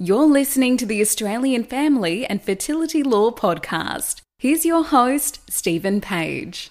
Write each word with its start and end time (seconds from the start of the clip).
You're 0.00 0.26
listening 0.26 0.76
to 0.76 0.86
the 0.86 1.00
Australian 1.00 1.64
Family 1.64 2.24
and 2.24 2.40
Fertility 2.40 3.02
Law 3.02 3.32
Podcast. 3.32 4.20
Here's 4.38 4.64
your 4.64 4.84
host, 4.84 5.40
Stephen 5.50 6.00
Page. 6.00 6.70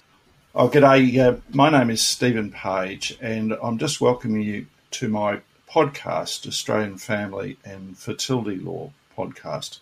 Oh, 0.54 0.70
g'day. 0.70 1.18
Uh, 1.18 1.36
my 1.50 1.68
name 1.68 1.90
is 1.90 2.00
Stephen 2.00 2.50
Page, 2.50 3.18
and 3.20 3.52
I'm 3.62 3.76
just 3.76 4.00
welcoming 4.00 4.40
you 4.40 4.64
to 4.92 5.08
my 5.10 5.42
podcast, 5.70 6.46
Australian 6.46 6.96
Family 6.96 7.58
and 7.66 7.98
Fertility 7.98 8.56
Law 8.56 8.92
Podcast. 9.14 9.80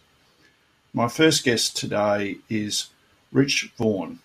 My 0.93 1.07
first 1.07 1.45
guest 1.45 1.77
today 1.77 2.39
is 2.51 2.89
Rich 3.31 3.71
Vaughan, 3.79 4.19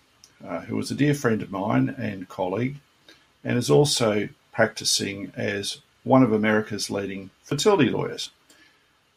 uh, 0.44 0.62
who 0.62 0.76
is 0.80 0.90
a 0.90 0.96
dear 0.96 1.14
friend 1.14 1.42
of 1.42 1.52
mine 1.52 1.94
and 1.96 2.28
colleague, 2.28 2.78
and 3.44 3.56
is 3.56 3.70
also 3.70 4.30
practicing 4.50 5.30
as 5.36 5.78
one 6.02 6.24
of 6.24 6.32
America's 6.32 6.90
leading 6.90 7.30
fertility 7.44 7.88
lawyers. 7.88 8.30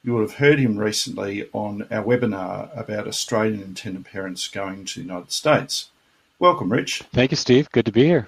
You 0.05 0.13
will 0.13 0.21
have 0.21 0.35
heard 0.35 0.59
him 0.59 0.77
recently 0.77 1.49
on 1.51 1.87
our 1.89 2.03
webinar 2.03 2.69
about 2.77 3.07
Australian 3.07 3.63
intended 3.63 4.05
parents 4.05 4.47
going 4.47 4.85
to 4.85 4.99
the 4.99 5.01
United 5.07 5.31
States. 5.31 5.89
Welcome, 6.37 6.71
Rich. 6.71 7.01
Thank 7.11 7.31
you, 7.31 7.37
Steve. 7.37 7.71
Good 7.71 7.87
to 7.87 7.91
be 7.91 8.03
here. 8.03 8.27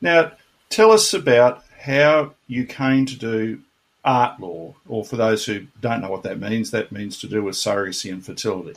Now, 0.00 0.32
tell 0.70 0.90
us 0.90 1.12
about 1.12 1.64
how 1.78 2.32
you 2.46 2.64
came 2.64 3.04
to 3.04 3.14
do 3.14 3.60
art 4.06 4.40
law, 4.40 4.74
or 4.88 5.04
for 5.04 5.16
those 5.16 5.44
who 5.44 5.66
don't 5.82 6.00
know 6.00 6.10
what 6.10 6.22
that 6.22 6.40
means, 6.40 6.70
that 6.70 6.90
means 6.90 7.18
to 7.18 7.26
do 7.26 7.42
with 7.42 7.56
surrogacy 7.56 8.10
and 8.10 8.24
fertility. 8.24 8.72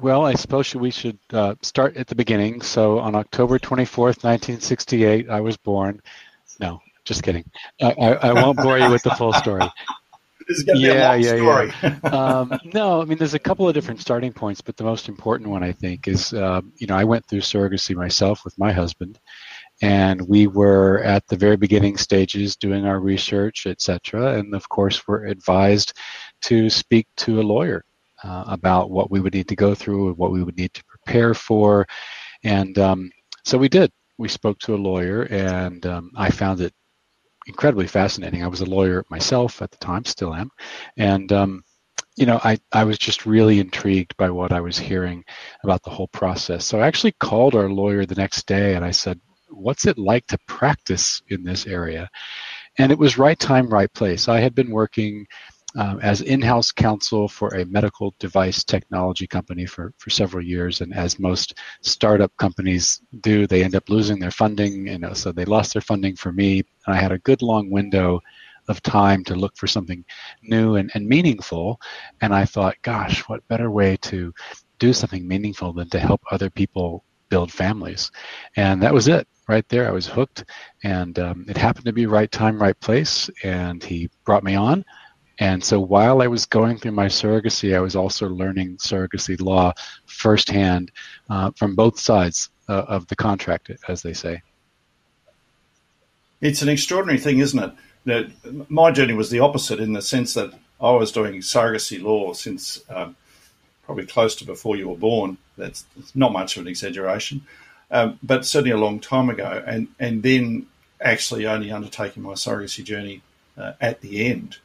Well, 0.00 0.26
I 0.26 0.34
suppose 0.34 0.74
we 0.74 0.90
should 0.90 1.18
uh, 1.32 1.54
start 1.62 1.96
at 1.96 2.08
the 2.08 2.16
beginning. 2.16 2.60
So, 2.60 2.98
on 2.98 3.14
October 3.14 3.60
24th, 3.60 4.24
1968, 4.24 5.30
I 5.30 5.40
was 5.40 5.56
born. 5.56 6.02
No, 6.58 6.82
just 7.06 7.22
kidding. 7.22 7.44
I, 7.80 7.92
I, 7.92 8.12
I 8.12 8.32
won't 8.32 8.58
bore 8.58 8.78
you 8.78 8.90
with 8.90 9.02
the 9.02 9.10
full 9.10 9.32
story. 9.32 9.62
yeah, 10.66 11.14
yeah, 11.14 11.36
story. 11.36 11.72
yeah. 11.82 11.96
um, 12.04 12.58
no, 12.74 13.00
I 13.00 13.04
mean, 13.04 13.16
there's 13.16 13.34
a 13.34 13.38
couple 13.38 13.66
of 13.66 13.74
different 13.74 14.00
starting 14.00 14.32
points, 14.32 14.60
but 14.60 14.76
the 14.76 14.84
most 14.84 15.08
important 15.08 15.48
one, 15.48 15.62
I 15.62 15.72
think, 15.72 16.08
is 16.08 16.34
uh, 16.34 16.60
you 16.76 16.86
know, 16.86 16.96
I 16.96 17.04
went 17.04 17.24
through 17.26 17.40
surrogacy 17.40 17.94
myself 17.94 18.44
with 18.44 18.58
my 18.58 18.72
husband, 18.72 19.18
and 19.80 20.20
we 20.28 20.46
were 20.46 21.02
at 21.02 21.26
the 21.28 21.36
very 21.36 21.56
beginning 21.56 21.96
stages 21.96 22.56
doing 22.56 22.86
our 22.86 23.00
research, 23.00 23.66
etc. 23.66 24.38
And 24.38 24.54
of 24.54 24.68
course, 24.68 25.06
we're 25.06 25.26
advised 25.26 25.94
to 26.42 26.68
speak 26.68 27.06
to 27.18 27.40
a 27.40 27.42
lawyer 27.42 27.84
uh, 28.22 28.44
about 28.46 28.90
what 28.90 29.10
we 29.10 29.20
would 29.20 29.34
need 29.34 29.48
to 29.48 29.56
go 29.56 29.74
through, 29.74 30.08
and 30.08 30.18
what 30.18 30.32
we 30.32 30.42
would 30.42 30.56
need 30.56 30.74
to 30.74 30.84
prepare 30.84 31.34
for, 31.34 31.86
and 32.44 32.78
um, 32.78 33.10
so 33.44 33.56
we 33.56 33.68
did. 33.68 33.90
We 34.18 34.28
spoke 34.28 34.58
to 34.60 34.74
a 34.74 34.76
lawyer, 34.76 35.22
and 35.24 35.84
um, 35.86 36.10
I 36.16 36.30
found 36.30 36.60
it 36.60 36.72
incredibly 37.46 37.86
fascinating. 37.86 38.42
I 38.42 38.48
was 38.48 38.60
a 38.60 38.66
lawyer 38.66 39.04
myself 39.10 39.62
at 39.62 39.70
the 39.70 39.78
time, 39.78 40.04
still 40.04 40.34
am, 40.34 40.50
and 40.96 41.30
um, 41.32 41.64
you 42.16 42.24
know, 42.24 42.40
I, 42.42 42.58
I 42.72 42.84
was 42.84 42.98
just 42.98 43.26
really 43.26 43.60
intrigued 43.60 44.16
by 44.16 44.30
what 44.30 44.52
I 44.52 44.60
was 44.60 44.78
hearing 44.78 45.22
about 45.62 45.82
the 45.82 45.90
whole 45.90 46.08
process. 46.08 46.64
So 46.64 46.80
I 46.80 46.86
actually 46.86 47.12
called 47.12 47.54
our 47.54 47.68
lawyer 47.68 48.06
the 48.06 48.14
next 48.14 48.46
day 48.46 48.74
and 48.74 48.84
I 48.84 48.90
said, 48.90 49.20
What's 49.48 49.86
it 49.86 49.96
like 49.96 50.26
to 50.28 50.38
practice 50.48 51.22
in 51.28 51.44
this 51.44 51.66
area? 51.66 52.08
And 52.78 52.90
it 52.90 52.98
was 52.98 53.16
right 53.16 53.38
time, 53.38 53.68
right 53.68 53.92
place. 53.92 54.28
I 54.28 54.40
had 54.40 54.54
been 54.54 54.70
working 54.70 55.26
um, 55.76 56.00
as 56.00 56.20
in-house 56.22 56.72
counsel 56.72 57.28
for 57.28 57.48
a 57.50 57.64
medical 57.66 58.14
device 58.18 58.64
technology 58.64 59.26
company 59.26 59.66
for, 59.66 59.92
for 59.98 60.10
several 60.10 60.44
years. 60.44 60.80
And 60.80 60.94
as 60.94 61.18
most 61.18 61.54
startup 61.82 62.36
companies 62.38 63.00
do, 63.20 63.46
they 63.46 63.62
end 63.62 63.74
up 63.74 63.88
losing 63.88 64.18
their 64.18 64.30
funding. 64.30 64.86
You 64.86 64.98
know, 64.98 65.12
so 65.12 65.32
they 65.32 65.44
lost 65.44 65.72
their 65.72 65.82
funding 65.82 66.16
for 66.16 66.32
me, 66.32 66.62
and 66.86 66.96
I 66.96 67.00
had 67.00 67.12
a 67.12 67.18
good 67.18 67.42
long 67.42 67.70
window 67.70 68.20
of 68.68 68.82
time 68.82 69.22
to 69.24 69.36
look 69.36 69.56
for 69.56 69.68
something 69.68 70.04
new 70.42 70.74
and, 70.76 70.90
and 70.94 71.06
meaningful. 71.06 71.80
And 72.20 72.34
I 72.34 72.44
thought, 72.44 72.74
gosh, 72.82 73.20
what 73.28 73.46
better 73.48 73.70
way 73.70 73.96
to 73.98 74.32
do 74.78 74.92
something 74.92 75.26
meaningful 75.26 75.72
than 75.72 75.88
to 75.90 76.00
help 76.00 76.20
other 76.30 76.50
people 76.50 77.04
build 77.28 77.52
families? 77.52 78.10
And 78.56 78.82
that 78.82 78.92
was 78.92 79.08
it 79.08 79.28
right 79.48 79.68
there. 79.68 79.86
I 79.86 79.92
was 79.92 80.06
hooked, 80.06 80.44
and 80.82 81.18
um, 81.18 81.44
it 81.48 81.56
happened 81.56 81.84
to 81.86 81.92
be 81.92 82.06
right 82.06 82.30
time, 82.32 82.60
right 82.60 82.78
place. 82.80 83.30
And 83.44 83.82
he 83.82 84.10
brought 84.24 84.42
me 84.42 84.56
on. 84.56 84.84
And 85.38 85.62
so 85.62 85.78
while 85.78 86.22
I 86.22 86.28
was 86.28 86.46
going 86.46 86.78
through 86.78 86.92
my 86.92 87.06
surrogacy, 87.06 87.76
I 87.76 87.80
was 87.80 87.94
also 87.94 88.28
learning 88.28 88.78
surrogacy 88.78 89.40
law 89.40 89.72
firsthand 90.06 90.90
uh, 91.28 91.50
from 91.50 91.74
both 91.74 91.98
sides 91.98 92.48
uh, 92.68 92.84
of 92.88 93.06
the 93.08 93.16
contract, 93.16 93.70
as 93.88 94.02
they 94.02 94.14
say. 94.14 94.42
It's 96.40 96.62
an 96.62 96.68
extraordinary 96.68 97.18
thing, 97.18 97.38
isn't 97.38 97.58
it? 97.58 97.72
That 98.06 98.70
my 98.70 98.92
journey 98.92 99.14
was 99.14 99.30
the 99.30 99.40
opposite 99.40 99.80
in 99.80 99.92
the 99.92 100.02
sense 100.02 100.34
that 100.34 100.54
I 100.80 100.92
was 100.92 101.12
doing 101.12 101.40
surrogacy 101.40 102.02
law 102.02 102.32
since 102.32 102.82
um, 102.88 103.16
probably 103.84 104.06
close 104.06 104.36
to 104.36 104.44
before 104.44 104.76
you 104.76 104.88
were 104.88 104.96
born. 104.96 105.38
That's 105.58 105.84
not 106.14 106.32
much 106.32 106.56
of 106.56 106.62
an 106.62 106.68
exaggeration, 106.68 107.46
um, 107.90 108.18
but 108.22 108.44
certainly 108.46 108.70
a 108.70 108.76
long 108.76 109.00
time 109.00 109.30
ago. 109.30 109.62
And 109.66 109.88
and 109.98 110.22
then 110.22 110.66
actually 111.00 111.46
only 111.46 111.70
undertaking 111.72 112.22
my 112.22 112.32
surrogacy 112.32 112.84
journey 112.84 113.22
uh, 113.58 113.72
at 113.80 114.00
the 114.00 114.26
end 114.26 114.58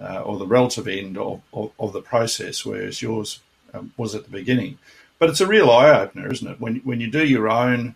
uh, 0.00 0.20
or 0.22 0.38
the 0.38 0.46
relative 0.46 0.88
end 0.88 1.16
of, 1.18 1.40
of, 1.52 1.72
of, 1.78 1.92
the 1.92 2.02
process, 2.02 2.64
whereas 2.64 3.00
yours 3.00 3.40
um, 3.72 3.92
was 3.96 4.14
at 4.14 4.24
the 4.24 4.30
beginning. 4.30 4.78
But 5.18 5.30
it's 5.30 5.40
a 5.40 5.46
real 5.46 5.70
eye 5.70 5.90
opener, 5.90 6.30
isn't 6.30 6.46
it? 6.46 6.60
When 6.60 6.76
when 6.76 7.00
you 7.00 7.10
do 7.10 7.26
your 7.26 7.48
own 7.48 7.94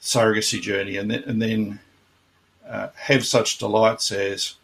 surrogacy 0.00 0.60
journey 0.60 0.96
and 0.96 1.10
then, 1.10 1.22
and 1.24 1.40
then 1.40 1.80
uh, 2.68 2.88
have 2.96 3.24
such 3.24 3.58
delights 3.58 4.10
as 4.12 4.54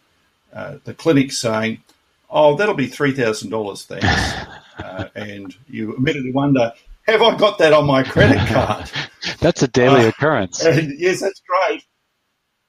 uh, 0.53 0.77
the 0.83 0.93
clinic 0.93 1.31
saying, 1.31 1.81
"Oh, 2.29 2.55
that'll 2.55 2.75
be 2.75 2.87
three 2.87 3.13
thousand 3.13 3.49
dollars, 3.49 3.85
thanks," 3.85 4.05
uh, 4.77 5.07
and 5.15 5.55
you 5.69 5.95
immediately 5.95 6.33
wonder, 6.33 6.73
"Have 7.03 7.21
I 7.21 7.37
got 7.37 7.57
that 7.59 7.73
on 7.73 7.85
my 7.85 8.03
credit 8.03 8.45
card?" 8.47 8.91
that's 9.39 9.63
a 9.63 9.67
daily 9.67 10.05
uh, 10.05 10.09
occurrence. 10.09 10.63
yes, 10.97 11.21
that's 11.21 11.41
great. 11.47 11.83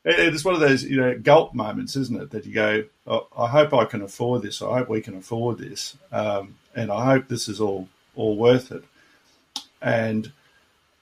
It's 0.04 0.44
one 0.44 0.54
of 0.54 0.60
those, 0.60 0.84
you 0.84 1.00
know, 1.00 1.18
gulp 1.18 1.54
moments, 1.54 1.96
isn't 1.96 2.20
it? 2.20 2.30
That 2.30 2.44
you 2.44 2.52
go, 2.52 2.84
oh, 3.06 3.26
I 3.36 3.46
hope 3.48 3.72
I 3.72 3.86
can 3.86 4.02
afford 4.02 4.42
this. 4.42 4.60
I 4.60 4.78
hope 4.78 4.88
we 4.88 5.00
can 5.00 5.16
afford 5.16 5.58
this, 5.58 5.96
um, 6.12 6.56
and 6.74 6.92
I 6.92 7.04
hope 7.06 7.28
this 7.28 7.48
is 7.48 7.60
all 7.60 7.88
all 8.14 8.36
worth 8.36 8.70
it. 8.70 8.84
And 9.80 10.30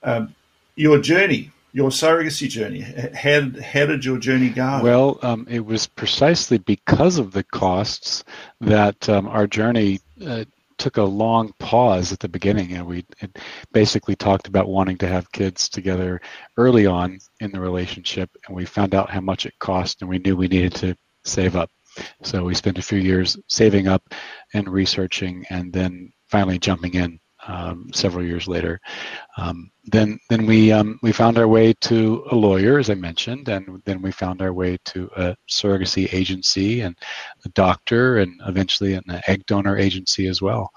um, 0.03 0.35
your 0.77 1.01
journey, 1.01 1.51
your 1.73 1.91
surrogacy 1.91 2.49
journey, 2.49 2.81
how 2.81 3.51
how 3.61 3.87
did 3.87 4.05
your 4.05 4.19
journey 4.19 4.51
go? 4.51 4.81
Well, 4.83 5.19
um, 5.23 5.47
it 5.51 5.67
was 5.67 5.87
precisely 5.87 6.59
because 6.59 7.19
of 7.19 7.33
the 7.33 7.43
costs 7.43 8.23
that 8.61 9.09
um, 9.09 9.27
our 9.27 9.47
journey. 9.47 10.01
Uh, 10.25 10.45
took 10.82 10.97
a 10.97 11.03
long 11.03 11.53
pause 11.60 12.12
at 12.12 12.19
the 12.19 12.28
beginning 12.28 12.72
and 12.72 12.84
we 12.84 13.06
basically 13.72 14.16
talked 14.16 14.48
about 14.48 14.66
wanting 14.66 14.98
to 14.98 15.06
have 15.06 15.31
kids 15.31 15.69
together 15.69 16.20
early 16.56 16.87
on 16.87 17.20
in 17.38 17.53
the 17.53 17.60
relationship 17.60 18.28
and 18.48 18.56
we 18.56 18.65
found 18.65 18.93
out 18.93 19.09
how 19.09 19.20
much 19.20 19.47
it 19.47 19.56
cost 19.60 20.03
and 20.03 20.10
we 20.10 20.19
knew 20.19 20.37
we 20.37 20.48
needed 20.48 20.75
to 20.75 20.93
save 21.25 21.54
up. 21.54 21.70
So 22.25 22.43
we 22.43 22.56
spent 22.56 22.78
a 22.78 22.82
few 22.82 22.98
years 22.98 23.38
saving 23.48 23.87
up 23.87 24.03
and 24.54 24.69
researching 24.69 25.44
and 25.50 25.72
then 25.72 26.12
finally 26.28 26.59
jumping 26.59 26.94
in 26.94 27.20
um, 27.47 27.91
several 27.93 28.25
years 28.25 28.47
later. 28.47 28.81
Um, 29.37 29.71
then 29.85 30.19
then 30.29 30.47
we 30.47 30.71
um, 30.73 30.99
we 31.03 31.13
found 31.13 31.39
our 31.39 31.49
way 31.49 31.73
to 31.75 32.25
a 32.31 32.35
lawyer, 32.35 32.79
as 32.79 32.91
I 32.91 32.95
mentioned, 32.95 33.49
and 33.49 33.83
then 33.85 34.03
we 34.03 34.13
found 34.13 34.43
our 34.43 34.53
way 34.53 34.79
to 34.87 35.11
a 35.17 35.37
surrogacy 35.49 36.13
agency 36.13 36.81
and 36.81 36.97
a 37.45 37.49
doctor, 37.51 38.19
and 38.19 38.41
eventually 38.47 38.95
an 38.95 39.05
egg 39.27 39.45
donor 39.47 39.77
agency 39.77 40.29
as 40.29 40.41
well, 40.41 40.71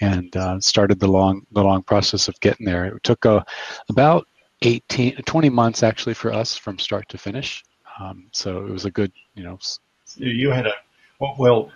and 0.00 0.34
uh, 0.36 0.60
started 0.60 1.00
the 1.00 1.08
long 1.08 1.46
the 1.52 1.62
long 1.62 1.82
process 1.82 2.28
of 2.28 2.40
getting 2.40 2.66
there. 2.66 2.86
It 2.86 3.02
took 3.02 3.26
uh, 3.26 3.42
about 3.90 4.26
18, 4.62 5.16
20 5.16 5.50
months 5.50 5.82
actually 5.82 6.14
for 6.14 6.32
us 6.32 6.56
from 6.56 6.78
start 6.78 7.08
to 7.10 7.18
finish. 7.18 7.62
Um, 8.00 8.28
so 8.32 8.64
it 8.66 8.70
was 8.70 8.84
a 8.84 8.90
good, 8.90 9.12
you 9.34 9.44
know. 9.44 9.58
You 10.16 10.50
had 10.50 10.66
a 10.66 10.72
well, 11.18 11.70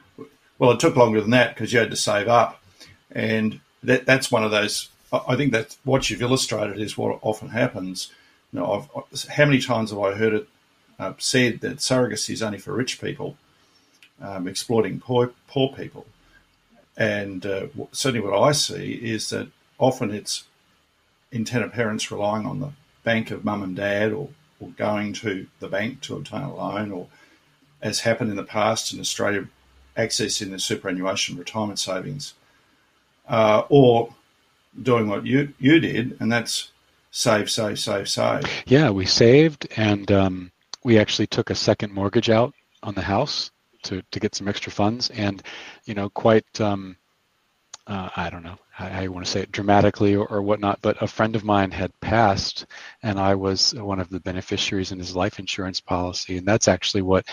well, 0.58 0.70
it 0.72 0.80
took 0.80 0.96
longer 0.96 1.20
than 1.20 1.30
that 1.30 1.54
because 1.54 1.72
you 1.72 1.78
had 1.78 1.90
to 1.90 1.96
save 1.96 2.28
up, 2.28 2.62
and 3.10 3.60
that 3.82 4.06
that's 4.06 4.30
one 4.30 4.44
of 4.44 4.50
those. 4.50 4.88
I 5.12 5.36
think 5.36 5.52
that 5.52 5.76
what 5.84 6.08
you've 6.08 6.22
illustrated 6.22 6.78
is 6.78 6.96
what 6.96 7.18
often 7.22 7.48
happens. 7.48 8.12
You 8.52 8.60
know, 8.60 8.88
I've, 9.12 9.28
how 9.28 9.44
many 9.44 9.60
times 9.60 9.90
have 9.90 9.98
I 9.98 10.14
heard 10.14 10.34
it 10.34 10.48
uh, 10.98 11.14
said 11.18 11.60
that 11.60 11.78
surrogacy 11.78 12.30
is 12.30 12.42
only 12.42 12.58
for 12.58 12.72
rich 12.72 13.00
people, 13.00 13.36
um, 14.20 14.46
exploiting 14.46 15.00
poor 15.00 15.32
poor 15.48 15.72
people, 15.72 16.06
and 16.96 17.44
uh, 17.46 17.66
certainly 17.92 18.26
what 18.26 18.40
I 18.40 18.52
see 18.52 18.92
is 18.92 19.30
that 19.30 19.48
often 19.78 20.10
it's 20.10 20.44
intended 21.32 21.72
parents 21.72 22.10
relying 22.10 22.46
on 22.46 22.60
the 22.60 22.72
bank 23.02 23.30
of 23.30 23.44
mum 23.44 23.62
and 23.62 23.76
dad, 23.76 24.12
or, 24.12 24.28
or 24.60 24.68
going 24.76 25.12
to 25.14 25.46
the 25.58 25.68
bank 25.68 26.02
to 26.02 26.16
obtain 26.16 26.42
a 26.42 26.54
loan, 26.54 26.92
or 26.92 27.08
as 27.80 28.00
happened 28.00 28.30
in 28.30 28.36
the 28.36 28.44
past 28.44 28.92
in 28.92 29.00
Australia, 29.00 29.46
accessing 29.96 30.50
the 30.50 30.58
superannuation 30.58 31.36
retirement 31.36 31.78
savings 31.78 32.34
uh, 33.30 33.62
or 33.70 34.12
doing 34.82 35.08
what 35.08 35.24
you 35.24 35.52
you 35.58 35.80
did, 35.80 36.16
and 36.20 36.30
that's 36.30 36.72
save, 37.12 37.50
save, 37.50 37.78
save, 37.78 38.08
save. 38.08 38.42
Yeah, 38.66 38.90
we 38.90 39.06
saved, 39.06 39.66
and 39.76 40.10
um, 40.12 40.52
we 40.84 40.98
actually 40.98 41.28
took 41.28 41.48
a 41.48 41.54
second 41.54 41.92
mortgage 41.94 42.28
out 42.28 42.52
on 42.82 42.94
the 42.94 43.02
house 43.02 43.50
to 43.84 44.02
to 44.10 44.20
get 44.20 44.34
some 44.34 44.48
extra 44.48 44.72
funds, 44.72 45.08
and 45.10 45.42
you 45.84 45.94
know, 45.94 46.10
quite 46.10 46.60
um, 46.60 46.96
uh, 47.86 48.08
I 48.16 48.30
don't 48.30 48.42
know 48.42 48.58
how, 48.70 48.88
how 48.88 49.00
you 49.00 49.12
want 49.12 49.26
to 49.26 49.30
say 49.30 49.40
it 49.40 49.52
dramatically 49.52 50.14
or, 50.14 50.26
or 50.26 50.42
whatnot, 50.42 50.80
but 50.82 51.02
a 51.02 51.06
friend 51.06 51.34
of 51.34 51.44
mine 51.44 51.70
had 51.70 51.92
passed, 52.00 52.66
and 53.02 53.18
I 53.18 53.34
was 53.34 53.74
one 53.74 54.00
of 54.00 54.10
the 54.10 54.20
beneficiaries 54.20 54.92
in 54.92 54.98
his 54.98 55.16
life 55.16 55.38
insurance 55.38 55.80
policy, 55.80 56.36
and 56.36 56.46
that's 56.46 56.68
actually 56.68 57.02
what 57.02 57.26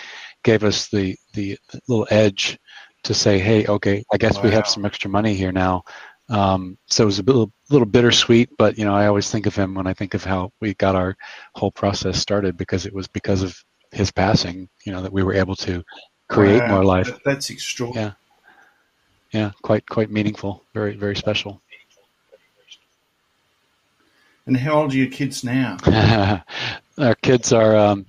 gave 0.44 0.64
us 0.64 0.90
the 0.90 1.18
the 1.34 1.58
little 1.88 2.08
edge 2.12 2.60
to 3.04 3.14
say, 3.14 3.40
hey, 3.40 3.66
okay, 3.66 4.04
I 4.12 4.18
guess 4.18 4.38
wow. 4.38 4.44
we 4.44 4.52
have 4.52 4.68
some 4.68 4.86
extra 4.86 5.10
money 5.10 5.34
here 5.34 5.52
now. 5.52 5.84
Um, 6.30 6.78
so 6.88 7.04
it 7.04 7.06
was 7.06 7.20
a 7.20 7.24
little, 7.24 7.52
little 7.70 7.86
bittersweet, 7.86 8.50
but 8.58 8.78
you 8.78 8.86
know, 8.86 8.94
I 8.94 9.08
always 9.08 9.32
think 9.32 9.46
of 9.46 9.56
him 9.56 9.76
when 9.76 9.88
I 9.88 9.94
think 9.94 10.14
of 10.14 10.24
how 10.24 10.52
we 10.60 10.74
got 10.74 10.96
our 10.96 11.16
whole 11.56 11.72
process 11.72 12.20
started 12.20 12.58
because 12.58 12.86
it 12.86 12.94
was 12.94 13.08
because 13.08 13.44
of 13.44 13.58
his 13.92 14.12
passing, 14.12 14.68
you 14.86 14.92
know, 14.92 15.02
that 15.02 15.14
we 15.14 15.24
were 15.24 15.34
able 15.34 15.56
to 15.58 15.84
create 16.28 16.60
wow. 16.60 16.76
more 16.76 16.84
life. 16.84 17.18
That's 17.24 17.50
extraordinary. 17.50 18.08
Yeah 18.08 18.14
yeah, 19.32 19.52
quite 19.62 19.88
quite 19.88 20.10
meaningful, 20.10 20.64
very 20.74 20.96
very 20.96 21.16
special. 21.16 21.62
And 24.46 24.56
how 24.56 24.82
old 24.82 24.94
are 24.94 24.98
your 24.98 25.10
kids 25.10 25.44
now? 25.44 25.78
Our 26.98 27.16
kids 27.16 27.52
are 27.52 27.76
um, 27.76 28.06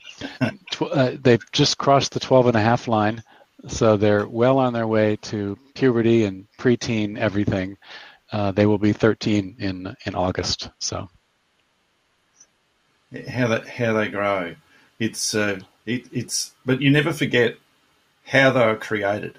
tw- 0.70 0.82
uh, 0.82 1.17
they've 1.20 1.44
just 1.52 1.76
crossed 1.79 2.12
the 2.12 2.20
12 2.20 2.46
and 2.46 2.56
a 2.56 2.61
half 2.61 2.87
line, 2.87 3.23
so 3.66 3.96
they're 3.96 4.26
well 4.26 4.58
on 4.58 4.72
their 4.72 4.87
way 4.87 5.16
to 5.16 5.58
puberty 5.75 6.25
and 6.25 6.46
preteen 6.58 7.19
everything. 7.19 7.76
Uh, 8.31 8.52
they 8.52 8.66
will 8.66 8.78
be 8.78 8.93
13 8.93 9.56
in 9.58 9.96
in 10.05 10.14
August. 10.14 10.70
So 10.78 11.08
how 13.28 13.49
that 13.49 13.69
how 13.69 13.94
they 13.94 14.08
grow, 14.08 14.55
it's 14.99 15.34
uh, 15.34 15.60
it, 15.87 16.06
it's 16.12 16.55
but 16.64 16.81
you 16.81 16.90
never 16.90 17.12
forget 17.12 17.56
how 18.25 18.50
they 18.50 18.62
are 18.62 18.76
created. 18.76 19.38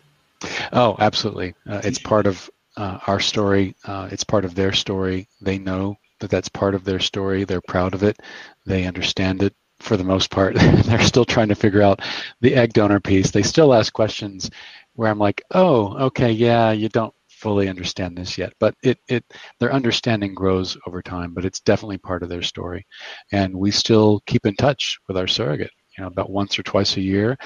Oh, 0.72 0.96
absolutely. 1.00 1.54
Uh, 1.68 1.82
it's 1.84 2.00
part 2.00 2.26
of 2.26 2.50
uh, 2.78 3.00
our 3.08 3.20
story. 3.20 3.76
Uh, 3.86 4.10
it's 4.12 4.24
part 4.24 4.46
of 4.46 4.56
their 4.56 4.72
story. 4.74 5.28
They 5.42 5.60
know 5.60 5.98
that 6.20 6.30
that's 6.30 6.50
part 6.50 6.76
of 6.76 6.84
their 6.84 7.00
story. 7.00 7.44
They're 7.44 7.62
proud 7.62 7.94
of 7.94 8.04
it. 8.04 8.20
They 8.66 8.86
understand 8.86 9.44
it 9.44 9.54
for 9.80 9.98
the 9.98 10.04
most 10.04 10.30
part. 10.30 10.56
They're 10.84 11.02
still 11.02 11.26
trying 11.26 11.50
to 11.50 11.56
figure 11.56 11.82
out 11.82 12.02
the 12.42 12.56
egg 12.56 12.74
donor 12.74 13.00
piece. 13.00 13.32
They 13.32 13.44
still 13.44 13.74
ask 13.74 13.92
questions 13.94 14.50
where 14.94 15.10
I'm 15.10 15.20
like, 15.20 15.42
oh, 15.52 15.98
okay, 16.08 16.32
yeah, 16.32 16.72
you 16.72 16.90
don't 16.90 17.14
fully 17.30 17.70
understand 17.70 18.18
this 18.18 18.38
yet, 18.38 18.54
but 18.60 18.76
it, 18.84 19.00
it 19.08 19.24
their 19.60 19.72
understanding 19.72 20.34
grows 20.34 20.78
over 20.86 21.02
time. 21.02 21.34
But 21.34 21.46
it's 21.46 21.62
definitely 21.62 21.98
part 21.98 22.24
of 22.24 22.30
their 22.30 22.42
story, 22.42 22.86
and 23.32 23.56
we 23.56 23.72
still 23.72 24.22
keep 24.26 24.46
in 24.46 24.56
touch 24.56 25.00
with 25.08 25.18
our 25.18 25.28
surrogate. 25.28 25.72
You 25.98 26.04
know, 26.04 26.08
about 26.08 26.30
once 26.30 26.60
or 26.60 26.64
twice 26.64 26.98
a 26.98 27.02
year, 27.02 27.38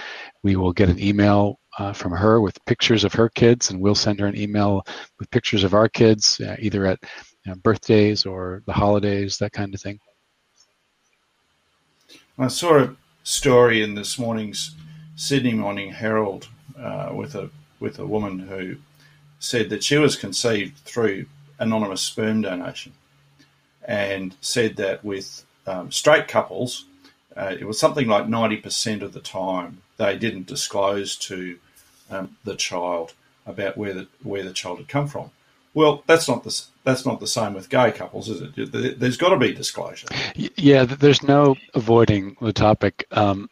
we 0.44 0.56
will 0.56 0.74
get 0.74 0.90
an 0.90 1.00
email 1.00 1.60
uh, 1.78 1.94
from 1.94 2.12
her 2.12 2.42
with 2.42 2.64
pictures 2.66 3.04
of 3.04 3.14
her 3.14 3.30
kids, 3.30 3.70
and 3.70 3.80
we'll 3.80 3.96
send 3.96 4.20
her 4.20 4.28
an 4.28 4.38
email 4.38 4.84
with 5.20 5.32
pictures 5.32 5.64
of 5.64 5.74
our 5.74 5.90
kids, 5.90 6.40
uh, 6.40 6.56
either 6.60 6.86
at 6.86 7.00
you 7.46 7.52
know, 7.52 7.56
birthdays 7.58 8.26
or 8.26 8.64
the 8.66 8.74
holidays, 8.74 9.38
that 9.38 9.52
kind 9.52 9.74
of 9.74 9.82
thing. 9.82 10.00
I 12.38 12.48
saw 12.48 12.80
a 12.80 12.96
story 13.24 13.84
in 13.84 13.94
this 13.94 14.18
morning's 14.18 14.74
Sydney 15.16 15.54
Morning 15.54 15.92
Herald 15.92 16.48
uh, 16.78 17.12
with 17.14 17.36
a 17.36 17.52
with 17.80 18.00
a 18.00 18.08
woman 18.08 18.40
who 18.40 18.78
said 19.40 19.70
that 19.70 19.84
she 19.84 19.98
was 19.98 20.16
conceived 20.16 20.78
through 20.78 21.28
anonymous 21.60 22.02
sperm 22.02 22.42
donation, 22.42 22.94
and 23.84 24.36
said 24.42 24.78
that 24.78 25.06
with 25.06 25.46
um, 25.68 25.92
straight 25.92 26.28
couples, 26.28 26.86
uh, 27.38 27.56
it 27.60 27.68
was 27.68 27.80
something 27.80 28.08
like 28.08 28.28
ninety 28.28 28.58
percent 28.58 29.04
of 29.04 29.14
the 29.14 29.20
time 29.20 29.84
they 29.98 30.18
didn't 30.18 30.48
disclose 30.48 31.16
to 31.16 31.60
um, 32.10 32.36
the 32.46 32.56
child 32.56 33.14
about 33.46 33.78
where 33.78 33.94
the 33.94 34.08
where 34.24 34.44
the 34.44 34.54
child 34.54 34.80
had 34.80 34.88
come 34.88 35.08
from. 35.08 35.30
Well, 35.76 36.04
that's 36.08 36.28
not 36.28 36.44
the 36.44 36.64
that's 36.84 37.06
not 37.06 37.20
the 37.20 37.28
same 37.28 37.54
with 37.54 37.70
gay 37.70 37.92
couples, 37.92 38.30
is 38.30 38.42
it? 38.42 39.00
There's 39.00 39.18
got 39.18 39.30
to 39.30 39.38
be 39.38 39.54
disclosure. 39.54 40.08
Yeah, 40.36 40.86
there's 40.86 41.24
no 41.24 41.56
avoiding 41.74 42.36
the 42.42 42.54
topic. 42.54 43.06
Um, 43.12 43.50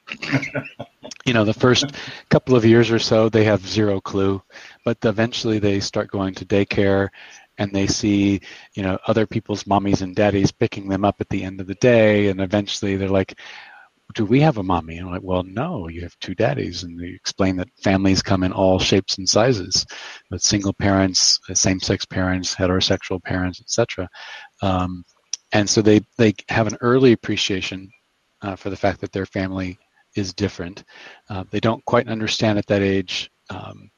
you 1.25 1.33
know, 1.33 1.45
the 1.45 1.54
first 1.54 1.86
couple 2.30 2.56
of 2.56 2.66
years 2.66 2.92
or 2.92 3.00
so, 3.00 3.30
they 3.30 3.45
have 3.45 3.66
zero 3.66 4.01
clue, 4.01 4.42
but 4.83 4.98
eventually 5.04 5.60
they 5.60 5.80
start 5.80 6.12
going 6.12 6.36
to 6.36 6.45
daycare 6.45 7.10
and 7.57 7.72
they 7.74 7.88
see, 7.88 8.42
you 8.74 8.83
know, 8.83 8.98
other 9.07 9.28
people's 9.28 9.66
mommies 9.66 10.01
and 10.01 10.16
daddies 10.16 10.51
picking 10.51 10.89
them 10.89 11.06
up 11.06 11.22
at 11.22 11.30
the 11.30 11.44
end 11.44 11.62
of 11.62 11.68
the 11.68 11.75
day, 11.75 12.28
and 12.28 12.42
eventually 12.42 12.95
they're 12.95 13.10
like, 13.10 13.38
do 14.12 14.25
we 14.25 14.40
have 14.40 14.58
a 14.58 14.63
mommy? 14.63 14.98
And 14.98 15.08
I'm 15.08 15.13
like, 15.13 15.24
well, 15.24 15.44
no, 15.44 15.88
you 15.88 16.02
have 16.02 16.18
two 16.19 16.36
daddies. 16.36 16.84
And 16.84 17.00
they 17.00 17.10
explain 17.10 17.58
that 17.58 17.69
families 17.84 18.22
come 18.22 18.44
in 18.44 18.52
all 18.52 18.80
shapes 18.80 19.18
and 19.18 19.28
sizes, 19.28 19.86
with 20.30 20.42
single 20.42 20.74
parents, 20.74 21.40
uh, 21.50 21.54
same-sex 21.54 22.06
parents, 22.06 22.56
heterosexual 22.56 23.24
parents, 23.24 23.62
etc. 23.62 24.10
Um, 24.62 25.04
and 25.52 25.69
so 25.69 25.81
they, 25.81 26.02
they 26.18 26.34
have 26.50 26.68
an 26.68 26.78
early 26.81 27.12
appreciation 27.12 27.90
uh, 28.42 28.56
for 28.56 28.69
the 28.69 28.78
fact 28.78 29.02
that 29.02 29.12
their 29.12 29.25
family 29.25 29.78
is 30.16 30.34
different. 30.34 30.84
Uh, 31.30 31.44
they 31.52 31.60
don't 31.60 31.84
quite 31.86 32.07
understand 32.07 32.57
at 32.57 32.68
that 32.68 32.81
age 32.81 33.30
um, 33.50 33.91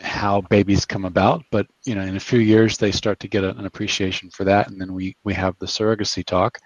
how 0.00 0.40
babies 0.42 0.84
come 0.84 1.04
about, 1.04 1.44
but 1.50 1.66
you 1.84 1.94
know, 1.94 2.02
in 2.02 2.16
a 2.16 2.20
few 2.20 2.38
years 2.38 2.76
they 2.76 2.92
start 2.92 3.18
to 3.20 3.28
get 3.28 3.44
a, 3.44 3.50
an 3.56 3.66
appreciation 3.66 4.30
for 4.30 4.44
that, 4.44 4.68
and 4.68 4.80
then 4.80 4.92
we 4.92 5.16
we 5.24 5.34
have 5.34 5.58
the 5.58 5.66
surrogacy 5.66 6.24
talk, 6.24 6.58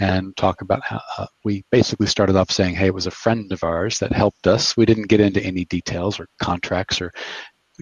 and 0.00 0.36
talk 0.36 0.60
about 0.60 0.84
how 0.84 1.00
uh, 1.18 1.26
we 1.44 1.64
basically 1.70 2.06
started 2.06 2.36
off 2.36 2.50
saying, 2.50 2.74
hey, 2.74 2.86
it 2.86 2.94
was 2.94 3.06
a 3.06 3.10
friend 3.10 3.50
of 3.52 3.64
ours 3.64 3.98
that 3.98 4.12
helped 4.12 4.46
us. 4.46 4.76
We 4.76 4.86
didn't 4.86 5.08
get 5.08 5.20
into 5.20 5.42
any 5.42 5.64
details 5.64 6.20
or 6.20 6.28
contracts 6.40 7.00
or 7.00 7.12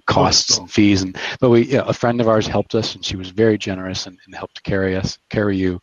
costs 0.07 0.59
and 0.59 0.71
fees, 0.71 1.03
and 1.03 1.19
but 1.41 1.51
we 1.51 1.67
yeah, 1.67 1.85
a 1.87 1.93
friend 1.93 2.21
of 2.21 2.29
ours 2.29 2.47
helped 2.47 2.75
us, 2.75 2.95
and 2.95 3.05
she 3.05 3.17
was 3.17 3.31
very 3.31 3.59
generous 3.59 4.07
and, 4.07 4.19
and 4.27 4.35
helped 4.35 4.63
carry 4.63 4.97
us, 4.97 5.19
carry 5.31 5.57
you, 5.57 5.81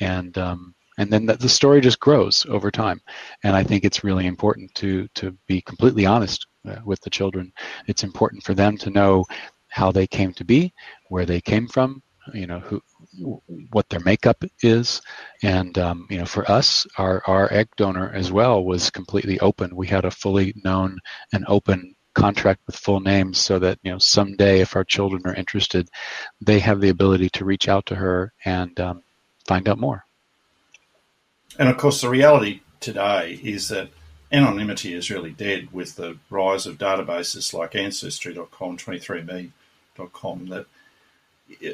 and 0.00 0.36
um, 0.38 0.74
and 0.98 1.12
then 1.12 1.26
the, 1.26 1.36
the 1.36 1.48
story 1.48 1.80
just 1.80 2.00
grows 2.00 2.44
over 2.48 2.72
time. 2.72 3.00
And 3.44 3.54
I 3.54 3.62
think 3.62 3.84
it's 3.84 4.04
really 4.04 4.26
important 4.26 4.74
to 4.76 5.06
to 5.14 5.36
be 5.46 5.60
completely 5.62 6.06
honest 6.06 6.47
uh, 6.66 6.76
with 6.84 7.00
the 7.00 7.10
children. 7.10 7.52
It's 7.86 8.04
important 8.04 8.42
for 8.42 8.54
them 8.54 8.76
to 8.78 8.90
know 8.90 9.24
how 9.68 9.92
they 9.92 10.06
came 10.06 10.32
to 10.34 10.44
be, 10.44 10.72
where 11.08 11.26
they 11.26 11.40
came 11.40 11.68
from, 11.68 12.02
you 12.32 12.46
know, 12.46 12.58
who, 12.60 12.82
what 13.70 13.88
their 13.88 14.00
makeup 14.00 14.44
is, 14.62 15.00
and 15.42 15.78
um, 15.78 16.06
you 16.10 16.18
know, 16.18 16.26
for 16.26 16.50
us, 16.50 16.86
our 16.96 17.22
our 17.26 17.52
egg 17.52 17.68
donor 17.76 18.12
as 18.12 18.30
well 18.32 18.64
was 18.64 18.90
completely 18.90 19.38
open. 19.40 19.74
We 19.74 19.86
had 19.86 20.04
a 20.04 20.10
fully 20.10 20.54
known 20.64 20.98
and 21.32 21.44
open 21.48 21.94
contract 22.14 22.60
with 22.66 22.76
full 22.76 23.00
names 23.00 23.38
so 23.38 23.60
that 23.60 23.78
you 23.82 23.92
know 23.92 23.98
someday 23.98 24.60
if 24.60 24.74
our 24.74 24.82
children 24.82 25.22
are 25.24 25.34
interested 25.34 25.88
they 26.40 26.58
have 26.58 26.80
the 26.80 26.88
ability 26.88 27.28
to 27.30 27.44
reach 27.44 27.68
out 27.68 27.86
to 27.86 27.94
her 27.94 28.32
and 28.44 28.80
um, 28.80 29.02
find 29.46 29.68
out 29.68 29.78
more 29.78 30.04
and 31.60 31.68
of 31.68 31.76
course 31.76 32.00
the 32.00 32.08
reality 32.08 32.60
today 32.80 33.38
is 33.44 33.68
that 33.68 33.88
anonymity 34.30 34.94
is 34.94 35.10
really 35.10 35.30
dead 35.30 35.72
with 35.72 35.96
the 35.96 36.18
rise 36.30 36.66
of 36.66 36.78
databases 36.78 37.52
like 37.52 37.74
Ancestry.com, 37.74 38.76
23andMe.com. 38.76 40.48
That 40.48 40.66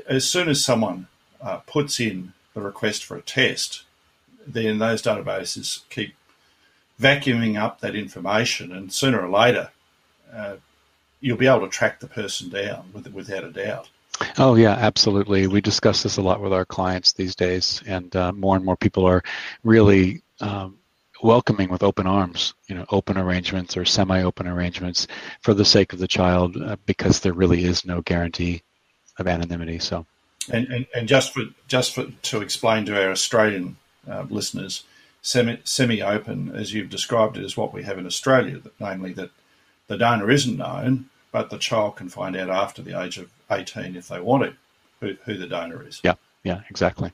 as 0.08 0.28
soon 0.28 0.48
as 0.48 0.64
someone 0.64 1.08
uh, 1.40 1.58
puts 1.58 2.00
in 2.00 2.32
the 2.54 2.60
request 2.60 3.04
for 3.04 3.16
a 3.16 3.22
test, 3.22 3.82
then 4.46 4.78
those 4.78 5.02
databases 5.02 5.80
keep 5.90 6.14
vacuuming 7.00 7.60
up 7.60 7.80
that 7.80 7.96
information, 7.96 8.72
and 8.72 8.92
sooner 8.92 9.20
or 9.20 9.28
later, 9.28 9.70
uh, 10.32 10.56
you'll 11.20 11.36
be 11.36 11.46
able 11.46 11.62
to 11.62 11.68
track 11.68 12.00
the 12.00 12.06
person 12.06 12.48
down 12.50 12.90
with, 12.92 13.06
without 13.12 13.44
a 13.44 13.50
doubt. 13.50 13.88
Oh 14.38 14.54
yeah, 14.54 14.74
absolutely. 14.74 15.48
We 15.48 15.60
discuss 15.60 16.04
this 16.04 16.18
a 16.18 16.22
lot 16.22 16.40
with 16.40 16.52
our 16.52 16.64
clients 16.64 17.12
these 17.12 17.34
days, 17.34 17.82
and 17.86 18.14
uh, 18.14 18.32
more 18.32 18.54
and 18.54 18.64
more 18.64 18.76
people 18.76 19.06
are 19.06 19.22
really 19.64 20.22
um, 20.40 20.78
welcoming 21.24 21.70
with 21.70 21.82
open 21.82 22.06
arms, 22.06 22.52
you 22.68 22.74
know, 22.74 22.84
open 22.90 23.16
arrangements 23.16 23.78
or 23.78 23.84
semi-open 23.86 24.46
arrangements 24.46 25.06
for 25.40 25.54
the 25.54 25.64
sake 25.64 25.94
of 25.94 25.98
the 25.98 26.06
child, 26.06 26.54
uh, 26.58 26.76
because 26.84 27.20
there 27.20 27.32
really 27.32 27.64
is 27.64 27.84
no 27.86 28.02
guarantee 28.02 28.62
of 29.18 29.26
anonymity. 29.26 29.78
So, 29.78 30.04
and 30.52 30.68
and, 30.68 30.86
and 30.94 31.08
just 31.08 31.32
for 31.32 31.44
just 31.66 31.94
for 31.94 32.04
to 32.04 32.42
explain 32.42 32.84
to 32.86 33.02
our 33.02 33.10
Australian 33.10 33.76
uh, 34.08 34.26
listeners, 34.28 34.84
semi 35.22 35.58
semi-open, 35.64 36.54
as 36.54 36.74
you've 36.74 36.90
described 36.90 37.38
it, 37.38 37.44
is 37.44 37.56
what 37.56 37.72
we 37.72 37.84
have 37.84 37.98
in 37.98 38.06
Australia, 38.06 38.58
that, 38.58 38.78
namely 38.78 39.14
that 39.14 39.30
the 39.86 39.96
donor 39.96 40.30
isn't 40.30 40.58
known, 40.58 41.06
but 41.32 41.48
the 41.48 41.58
child 41.58 41.96
can 41.96 42.10
find 42.10 42.36
out 42.36 42.50
after 42.50 42.82
the 42.82 43.00
age 43.00 43.16
of 43.16 43.30
18 43.50 43.96
if 43.96 44.08
they 44.08 44.20
want 44.20 44.44
to 44.44 44.54
who, 45.00 45.16
who 45.24 45.38
the 45.38 45.46
donor 45.46 45.86
is. 45.86 46.00
Yeah 46.04 46.14
yeah, 46.44 46.60
exactly. 46.68 47.10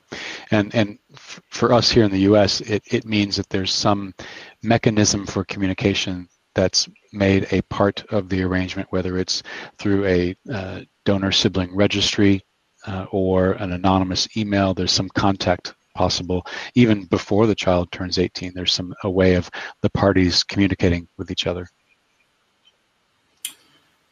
And 0.51 0.75
and 0.75 0.99
f- 1.13 1.41
for 1.49 1.73
us 1.73 1.89
here 1.89 2.03
in 2.03 2.11
the 2.11 2.19
U.S., 2.19 2.61
it, 2.61 2.83
it 2.91 3.05
means 3.05 3.37
that 3.37 3.49
there's 3.49 3.73
some 3.73 4.13
mechanism 4.61 5.25
for 5.25 5.45
communication 5.45 6.27
that's 6.53 6.89
made 7.13 7.47
a 7.51 7.61
part 7.63 8.03
of 8.11 8.27
the 8.27 8.43
arrangement, 8.43 8.91
whether 8.91 9.17
it's 9.17 9.41
through 9.77 10.05
a 10.05 10.35
uh, 10.51 10.81
donor 11.05 11.31
sibling 11.31 11.73
registry 11.73 12.41
uh, 12.87 13.05
or 13.11 13.53
an 13.53 13.71
anonymous 13.71 14.27
email. 14.35 14.73
There's 14.73 14.91
some 14.91 15.09
contact 15.09 15.73
possible 15.95 16.45
even 16.75 17.05
before 17.05 17.47
the 17.47 17.55
child 17.55 17.91
turns 17.91 18.19
18. 18.19 18.53
There's 18.53 18.73
some 18.73 18.93
a 19.03 19.09
way 19.09 19.35
of 19.35 19.49
the 19.81 19.89
parties 19.89 20.43
communicating 20.43 21.07
with 21.17 21.31
each 21.31 21.47
other. 21.47 21.67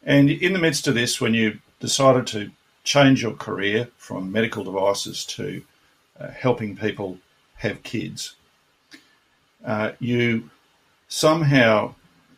And 0.04 0.30
in 0.30 0.54
the 0.54 0.60
midst 0.60 0.88
of 0.88 0.96
this, 0.96 1.20
when 1.20 1.34
you 1.34 1.60
decided 1.80 2.26
to 2.28 2.52
change 2.90 3.22
your 3.22 3.34
career 3.34 3.88
from 3.98 4.32
medical 4.32 4.64
devices 4.64 5.24
to 5.24 5.62
uh, 6.20 6.28
helping 6.32 6.76
people 6.76 7.20
have 7.58 7.84
kids, 7.84 8.34
uh, 9.64 9.92
you 10.00 10.50
somehow 11.08 11.94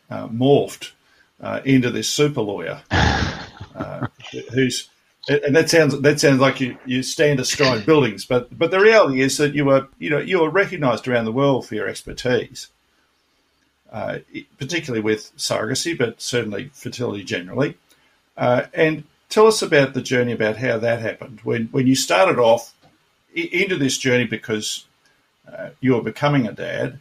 uh, 0.10 0.28
morphed 0.28 0.92
uh, 1.40 1.62
into 1.64 1.90
this 1.90 2.10
super 2.10 2.42
lawyer 2.42 2.82
uh, 2.92 4.08
who's 4.54 4.90
and 5.30 5.56
that 5.56 5.70
sounds 5.70 5.98
that 6.02 6.20
sounds 6.20 6.42
like 6.42 6.60
you, 6.60 6.78
you 6.86 7.02
stand 7.02 7.40
astride 7.40 7.86
buildings, 7.92 8.26
but 8.26 8.58
but 8.58 8.72
the 8.72 8.80
reality 8.80 9.22
is 9.22 9.38
that 9.38 9.54
you 9.54 9.64
were 9.64 9.88
you 10.00 10.10
know 10.10 10.20
you 10.20 10.42
were 10.42 10.50
recognised 10.50 11.08
around 11.08 11.24
the 11.24 11.32
world 11.32 11.66
for 11.66 11.76
your 11.76 11.88
expertise, 11.88 12.68
uh, 13.90 14.18
particularly 14.58 15.02
with 15.02 15.32
surrogacy, 15.38 15.98
but 15.98 16.20
certainly 16.20 16.72
fertility 16.74 17.24
generally. 17.24 17.78
And 18.36 19.04
tell 19.32 19.48
us 19.48 19.62
about 19.62 19.94
the 19.94 20.02
journey 20.02 20.34
about 20.34 20.58
how 20.58 20.78
that 20.78 21.02
happened 21.02 21.40
when 21.44 21.68
when 21.68 21.88
you 21.88 21.96
started 21.96 22.38
off 22.38 22.74
into 23.34 23.78
this 23.78 23.98
journey 23.98 24.26
because 24.26 24.86
uh, 25.52 25.70
you 25.80 25.94
were 25.94 26.02
becoming 26.02 26.48
a 26.48 26.52
dad, 26.52 27.00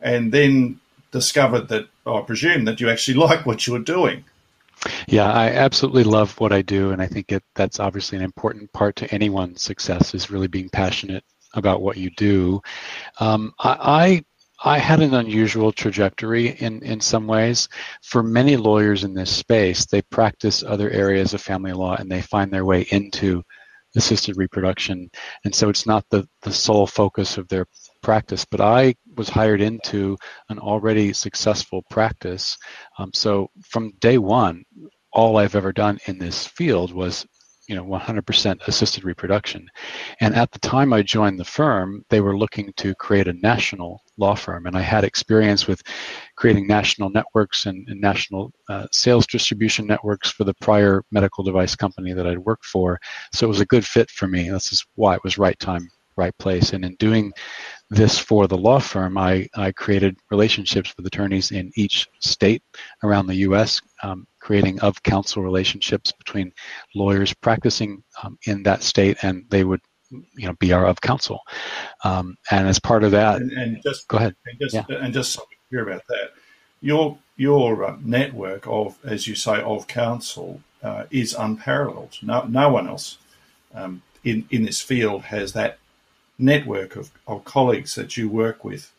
and 0.00 0.32
then 0.32 0.80
discovered 1.12 1.68
that 1.68 1.88
I 2.06 2.20
presume 2.22 2.64
that 2.66 2.80
you 2.80 2.90
actually 2.90 3.14
like 3.26 3.46
what 3.46 3.66
you 3.66 3.72
were 3.72 3.78
doing. 3.78 4.24
Yeah, 5.06 5.30
I 5.30 5.48
absolutely 5.48 6.04
love 6.04 6.38
what 6.40 6.52
I 6.52 6.62
do, 6.62 6.90
and 6.90 7.00
I 7.00 7.06
think 7.06 7.30
it, 7.30 7.44
that's 7.54 7.78
obviously 7.78 8.18
an 8.18 8.24
important 8.24 8.72
part 8.72 8.96
to 8.96 9.14
anyone's 9.14 9.62
success 9.62 10.12
is 10.12 10.30
really 10.30 10.48
being 10.48 10.68
passionate 10.68 11.24
about 11.54 11.82
what 11.82 11.96
you 11.96 12.10
do. 12.10 12.62
Um, 13.20 13.54
I, 13.60 13.76
I, 13.80 14.24
I 14.64 14.78
had 14.78 15.00
an 15.00 15.14
unusual 15.14 15.72
trajectory 15.72 16.48
in 16.48 16.82
in 16.82 17.00
some 17.00 17.26
ways. 17.26 17.68
For 18.02 18.22
many 18.22 18.56
lawyers 18.56 19.04
in 19.04 19.14
this 19.14 19.30
space, 19.30 19.86
they 19.86 20.02
practice 20.02 20.62
other 20.62 20.90
areas 20.90 21.34
of 21.34 21.40
family 21.42 21.72
law 21.72 21.96
and 21.96 22.10
they 22.10 22.22
find 22.22 22.52
their 22.52 22.64
way 22.64 22.82
into 22.90 23.42
assisted 23.96 24.36
reproduction, 24.36 25.10
and 25.44 25.54
so 25.54 25.68
it's 25.68 25.86
not 25.86 26.04
the 26.10 26.26
the 26.42 26.52
sole 26.52 26.86
focus 26.86 27.38
of 27.38 27.48
their 27.48 27.66
practice, 28.02 28.44
but 28.44 28.60
I 28.60 28.94
was 29.16 29.28
hired 29.28 29.60
into 29.60 30.16
an 30.48 30.58
already 30.58 31.12
successful 31.12 31.82
practice. 31.90 32.56
Um, 32.98 33.10
so 33.12 33.50
from 33.68 33.92
day 34.00 34.18
one, 34.18 34.64
all 35.12 35.36
I've 35.36 35.56
ever 35.56 35.72
done 35.72 35.98
in 36.06 36.18
this 36.18 36.46
field 36.46 36.92
was 36.92 37.26
you 37.72 37.78
know 37.78 37.86
100% 37.86 38.68
assisted 38.68 39.02
reproduction 39.02 39.66
and 40.20 40.34
at 40.34 40.50
the 40.50 40.58
time 40.58 40.92
i 40.92 41.00
joined 41.00 41.38
the 41.38 41.44
firm 41.44 42.04
they 42.10 42.20
were 42.20 42.36
looking 42.36 42.70
to 42.76 42.94
create 42.96 43.28
a 43.28 43.32
national 43.32 44.02
law 44.18 44.34
firm 44.34 44.66
and 44.66 44.76
i 44.76 44.82
had 44.82 45.04
experience 45.04 45.66
with 45.66 45.80
creating 46.36 46.66
national 46.66 47.08
networks 47.08 47.64
and, 47.64 47.88
and 47.88 47.98
national 47.98 48.52
uh, 48.68 48.86
sales 48.92 49.26
distribution 49.26 49.86
networks 49.86 50.30
for 50.30 50.44
the 50.44 50.52
prior 50.60 51.02
medical 51.10 51.42
device 51.42 51.74
company 51.74 52.12
that 52.12 52.26
i'd 52.26 52.38
worked 52.38 52.66
for 52.66 53.00
so 53.32 53.46
it 53.46 53.48
was 53.48 53.60
a 53.60 53.72
good 53.74 53.86
fit 53.86 54.10
for 54.10 54.28
me 54.28 54.50
this 54.50 54.70
is 54.70 54.84
why 54.96 55.14
it 55.14 55.24
was 55.24 55.38
right 55.38 55.58
time 55.58 55.88
right 56.16 56.36
place. 56.38 56.72
And 56.72 56.84
in 56.84 56.94
doing 56.96 57.32
this 57.90 58.18
for 58.18 58.46
the 58.46 58.56
law 58.56 58.78
firm, 58.78 59.16
I, 59.18 59.48
I 59.56 59.72
created 59.72 60.16
relationships 60.30 60.92
with 60.96 61.06
attorneys 61.06 61.52
in 61.52 61.72
each 61.74 62.06
state 62.20 62.62
around 63.02 63.26
the 63.26 63.36
U.S., 63.36 63.80
um, 64.02 64.26
creating 64.42 64.80
of 64.80 65.02
counsel 65.04 65.42
relationships 65.42 66.12
between 66.12 66.52
lawyers 66.94 67.32
practicing 67.32 68.02
um, 68.22 68.36
in 68.46 68.62
that 68.64 68.82
state, 68.82 69.16
and 69.22 69.44
they 69.48 69.64
would 69.64 69.80
you 70.10 70.46
know 70.46 70.54
be 70.58 70.72
our 70.72 70.86
of 70.86 71.00
counsel. 71.00 71.40
Um, 72.04 72.36
and 72.50 72.68
as 72.68 72.78
part 72.78 73.04
of 73.04 73.12
that, 73.12 73.40
and, 73.40 73.52
and 73.52 73.82
just 73.82 74.08
go 74.08 74.18
ahead. 74.18 74.34
And 74.46 74.58
just, 74.60 74.74
yeah. 74.74 74.96
and 74.96 75.14
just 75.14 75.38
hear 75.70 75.88
about 75.88 76.02
that. 76.08 76.32
Your 76.80 77.18
your 77.36 77.84
uh, 77.84 77.96
network 78.02 78.66
of, 78.66 78.98
as 79.04 79.26
you 79.26 79.34
say, 79.34 79.62
of 79.62 79.86
counsel 79.86 80.60
uh, 80.82 81.04
is 81.10 81.34
unparalleled. 81.34 82.18
No, 82.20 82.42
no 82.44 82.68
one 82.68 82.88
else 82.88 83.18
um, 83.74 84.02
in 84.24 84.46
in 84.50 84.64
this 84.64 84.80
field 84.80 85.22
has 85.22 85.52
that 85.52 85.78
network 86.38 86.96
of, 86.96 87.10
of 87.28 87.44
colleagues 87.44 87.94
that 87.94 88.16
you 88.16 88.28
work 88.28 88.64
with 88.64 88.92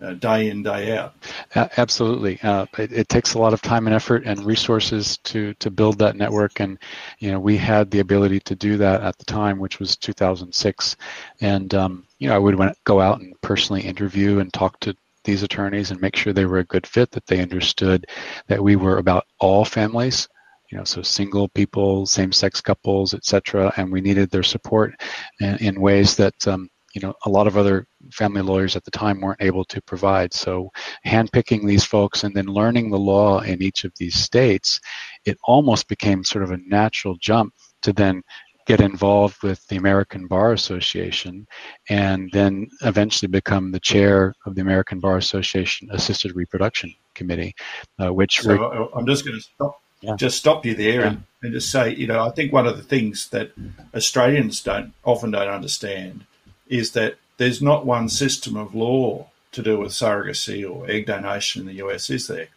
uh, 0.00 0.14
day 0.14 0.50
in 0.50 0.62
day 0.62 0.96
out. 0.96 1.14
Absolutely. 1.54 2.40
Uh, 2.42 2.66
it, 2.78 2.92
it, 2.92 3.08
takes 3.08 3.34
a 3.34 3.38
lot 3.38 3.52
of 3.52 3.62
time 3.62 3.86
and 3.86 3.94
effort 3.94 4.22
and 4.24 4.44
resources 4.44 5.18
to 5.18 5.54
to 5.54 5.70
build 5.70 5.98
that 5.98 6.16
network. 6.16 6.60
And 6.60 6.78
you 7.18 7.32
know 7.32 7.40
we 7.40 7.56
had 7.56 7.90
the 7.90 8.00
ability 8.00 8.40
to 8.40 8.54
do 8.54 8.76
that 8.76 9.02
at 9.02 9.18
the 9.18 9.24
time 9.24 9.58
which 9.58 9.78
was 9.78 9.96
2006 9.96 10.96
and 11.40 11.74
um, 11.74 12.06
you 12.18 12.28
know 12.28 12.34
i 12.34 12.38
would 12.38 12.58
go 12.84 13.00
out 13.00 13.20
and 13.20 13.40
personally 13.40 13.82
interview 13.82 14.38
and 14.38 14.52
talk 14.52 14.78
to 14.80 14.94
these 15.24 15.42
attorneys 15.42 15.90
and 15.90 16.00
make 16.00 16.16
sure 16.16 16.32
they 16.32 16.46
were 16.46 16.58
a 16.58 16.64
good 16.64 16.86
fit 16.86 17.10
that 17.10 17.26
they 17.26 17.40
understood 17.40 18.06
that 18.46 18.62
we 18.62 18.76
were 18.76 18.98
about 18.98 19.26
all 19.40 19.64
families 19.64 20.28
you 20.70 20.76
know, 20.76 20.84
so 20.84 21.00
single 21.00 21.48
people, 21.48 22.04
same-sex 22.04 22.60
couples, 22.60 23.14
etc., 23.14 23.72
and 23.78 23.90
we 23.90 24.02
needed 24.02 24.30
their 24.30 24.42
support 24.42 24.92
in, 25.40 25.56
in 25.56 25.80
ways 25.80 26.14
that 26.16 26.46
um, 26.46 26.68
you 26.94 27.00
know 27.00 27.14
a 27.26 27.30
lot 27.30 27.46
of 27.46 27.56
other 27.56 27.86
family 28.10 28.42
lawyers 28.42 28.76
at 28.76 28.84
the 28.84 28.90
time 28.90 29.20
weren't 29.20 29.42
able 29.42 29.64
to 29.66 29.80
provide. 29.82 30.32
So, 30.32 30.70
handpicking 31.06 31.66
these 31.66 31.84
folks 31.84 32.24
and 32.24 32.34
then 32.34 32.46
learning 32.46 32.90
the 32.90 32.98
law 32.98 33.40
in 33.40 33.62
each 33.62 33.84
of 33.84 33.92
these 33.96 34.14
states, 34.14 34.80
it 35.24 35.38
almost 35.44 35.88
became 35.88 36.24
sort 36.24 36.44
of 36.44 36.50
a 36.50 36.58
natural 36.66 37.16
jump 37.16 37.54
to 37.82 37.92
then 37.92 38.22
get 38.66 38.80
involved 38.82 39.42
with 39.42 39.66
the 39.68 39.76
American 39.76 40.26
Bar 40.26 40.52
Association 40.52 41.46
and 41.88 42.30
then 42.32 42.68
eventually 42.82 43.28
become 43.28 43.72
the 43.72 43.80
chair 43.80 44.34
of 44.44 44.54
the 44.54 44.60
American 44.60 45.00
Bar 45.00 45.16
Association 45.16 45.88
Assisted 45.90 46.36
Reproduction 46.36 46.94
Committee, 47.14 47.54
uh, 47.98 48.12
which 48.12 48.40
so 48.40 48.52
re- 48.52 48.88
I'm 48.94 49.06
just 49.06 49.24
going 49.24 49.38
to 49.38 49.42
stop 49.42 49.80
yeah. 50.00 50.16
just 50.16 50.38
stop 50.38 50.64
you 50.64 50.74
there 50.74 51.00
yeah. 51.00 51.08
and, 51.08 51.24
and 51.42 51.52
just 51.52 51.70
say, 51.70 51.94
you 51.94 52.06
know, 52.06 52.24
I 52.24 52.30
think 52.30 52.52
one 52.52 52.66
of 52.66 52.76
the 52.76 52.82
things 52.82 53.30
that 53.30 53.52
Australians 53.94 54.62
don't 54.62 54.92
often 55.02 55.30
don't 55.30 55.48
understand 55.48 56.24
is 56.68 56.92
that 56.92 57.16
there's 57.36 57.62
not 57.62 57.86
one 57.86 58.08
system 58.08 58.56
of 58.56 58.74
law 58.74 59.26
to 59.52 59.62
do 59.62 59.78
with 59.78 59.92
surrogacy 59.92 60.68
or 60.68 60.88
egg 60.90 61.06
donation 61.06 61.62
in 61.62 61.66
the 61.66 61.84
US, 61.84 62.10
is 62.10 62.26
there? 62.26 62.48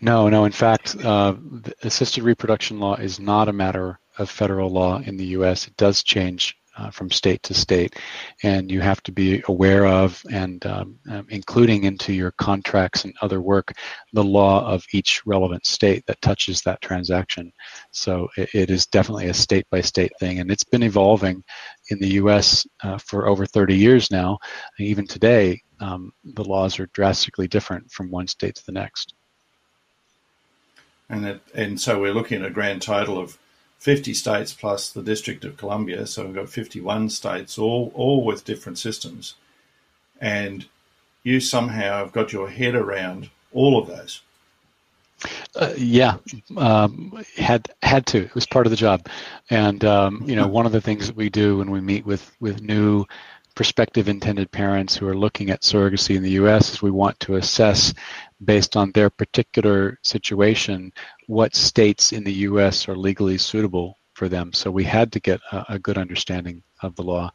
No, 0.00 0.28
no. 0.28 0.44
In 0.44 0.52
fact, 0.52 0.96
uh, 1.04 1.34
assisted 1.82 2.22
reproduction 2.22 2.80
law 2.80 2.96
is 2.96 3.18
not 3.18 3.48
a 3.48 3.52
matter 3.52 3.98
of 4.18 4.30
federal 4.30 4.70
law 4.70 4.98
in 4.98 5.16
the 5.16 5.24
U.S. 5.38 5.66
It 5.66 5.76
does 5.76 6.02
change 6.02 6.56
uh, 6.76 6.90
from 6.90 7.10
state 7.10 7.42
to 7.44 7.54
state, 7.54 7.96
and 8.42 8.70
you 8.70 8.80
have 8.80 9.02
to 9.02 9.12
be 9.12 9.42
aware 9.48 9.86
of 9.86 10.22
and 10.32 10.64
um, 10.66 10.98
um, 11.10 11.26
including 11.30 11.84
into 11.84 12.12
your 12.12 12.32
contracts 12.32 13.04
and 13.04 13.14
other 13.22 13.40
work 13.40 13.72
the 14.12 14.24
law 14.24 14.66
of 14.66 14.84
each 14.92 15.22
relevant 15.26 15.64
state 15.66 16.04
that 16.06 16.20
touches 16.20 16.62
that 16.62 16.80
transaction. 16.80 17.52
So 17.90 18.28
it, 18.36 18.48
it 18.54 18.70
is 18.70 18.86
definitely 18.86 19.28
a 19.28 19.34
state 19.34 19.66
by 19.70 19.80
state 19.80 20.12
thing, 20.18 20.40
and 20.40 20.50
it's 20.50 20.64
been 20.64 20.82
evolving 20.82 21.42
in 21.90 21.98
the 21.98 22.14
U.S. 22.14 22.66
Uh, 22.82 22.98
for 22.98 23.28
over 23.28 23.46
30 23.46 23.76
years 23.76 24.10
now. 24.10 24.38
even 24.78 25.06
today, 25.06 25.60
um, 25.80 26.12
the 26.24 26.44
laws 26.44 26.78
are 26.78 26.86
drastically 26.92 27.48
different 27.48 27.90
from 27.90 28.10
one 28.10 28.26
state 28.26 28.54
to 28.54 28.66
the 28.66 28.72
next. 28.72 29.14
And, 31.10 31.26
it, 31.26 31.42
and 31.54 31.80
so 31.80 32.00
we're 32.00 32.14
looking 32.14 32.40
at 32.42 32.48
a 32.48 32.50
grand 32.50 32.82
total 32.82 33.18
of 33.18 33.38
50 33.84 34.14
states 34.14 34.54
plus 34.54 34.88
the 34.88 35.02
District 35.02 35.44
of 35.44 35.58
Columbia, 35.58 36.06
so 36.06 36.24
we've 36.24 36.34
got 36.34 36.48
51 36.48 37.10
states, 37.10 37.58
all 37.58 37.92
all 37.94 38.24
with 38.24 38.46
different 38.46 38.78
systems, 38.78 39.34
and 40.18 40.64
you 41.22 41.38
somehow 41.38 41.98
have 41.98 42.10
got 42.10 42.32
your 42.32 42.48
head 42.48 42.74
around 42.74 43.28
all 43.52 43.78
of 43.78 43.86
those. 43.86 44.22
Uh, 45.54 45.74
yeah, 45.76 46.16
um, 46.56 47.22
had 47.36 47.68
had 47.82 48.06
to. 48.06 48.22
It 48.22 48.34
was 48.34 48.46
part 48.46 48.66
of 48.66 48.70
the 48.70 48.76
job, 48.76 49.06
and 49.50 49.84
um, 49.84 50.24
you 50.24 50.34
know, 50.34 50.48
one 50.48 50.64
of 50.64 50.72
the 50.72 50.80
things 50.80 51.06
that 51.06 51.16
we 51.16 51.28
do 51.28 51.58
when 51.58 51.70
we 51.70 51.82
meet 51.82 52.06
with 52.06 52.34
with 52.40 52.62
new 52.62 53.04
prospective 53.54 54.08
intended 54.08 54.50
parents 54.50 54.96
who 54.96 55.06
are 55.06 55.16
looking 55.16 55.50
at 55.50 55.62
surrogacy 55.62 56.16
in 56.16 56.22
the 56.22 56.32
U.S. 56.32 56.72
is 56.72 56.82
we 56.82 56.90
want 56.90 57.18
to 57.20 57.36
assess 57.36 57.94
based 58.44 58.76
on 58.76 58.90
their 58.92 59.10
particular 59.10 59.98
situation 60.02 60.92
what 61.26 61.54
states 61.54 62.12
in 62.12 62.24
the 62.24 62.32
U.S. 62.32 62.88
are 62.88 62.96
legally 62.96 63.38
suitable 63.38 63.96
for 64.14 64.28
them. 64.28 64.52
So 64.52 64.70
we 64.70 64.84
had 64.84 65.12
to 65.12 65.20
get 65.20 65.40
a, 65.52 65.64
a 65.70 65.78
good 65.78 65.98
understanding 65.98 66.62
of 66.82 66.94
the 66.96 67.02
law 67.02 67.30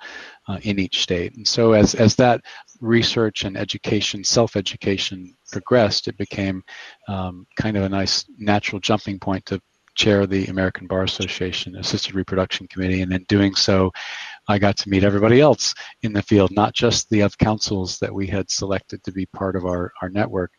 uh, 0.48 0.60
in 0.64 0.80
each 0.80 1.02
state. 1.02 1.36
And 1.36 1.48
so 1.48 1.74
as, 1.74 1.96
as 1.96 2.16
that 2.16 2.42
research 2.80 3.44
and 3.44 3.58
education, 3.58 4.24
self-education 4.24 5.36
progressed, 5.52 6.08
it 6.08 6.18
became 6.18 6.64
um, 7.08 7.46
kind 7.58 7.76
of 7.76 7.84
a 7.84 7.90
nice 7.90 8.26
natural 8.38 8.80
jumping 8.80 9.20
point 9.20 9.46
to 9.48 9.62
chair 9.96 10.26
the 10.26 10.46
American 10.46 10.88
Bar 10.88 11.04
Association 11.04 11.76
Assisted 11.76 12.16
Reproduction 12.16 12.68
Committee. 12.68 13.02
And 13.02 13.12
in 13.12 13.26
doing 13.28 13.54
so, 13.56 13.92
I 14.50 14.60
got 14.60 14.76
to 14.78 14.90
meet 14.90 15.04
everybody 15.04 15.40
else 15.40 15.74
in 16.02 16.12
the 16.12 16.22
field, 16.22 16.52
not 16.52 16.74
just 16.74 17.10
the 17.10 17.22
of 17.22 17.38
councils 17.38 18.00
that 18.00 18.14
we 18.14 18.28
had 18.28 18.50
selected 18.50 19.04
to 19.04 19.12
be 19.12 19.26
part 19.28 19.56
of 19.56 19.66
our, 19.66 19.94
our 20.02 20.10
network. 20.10 20.52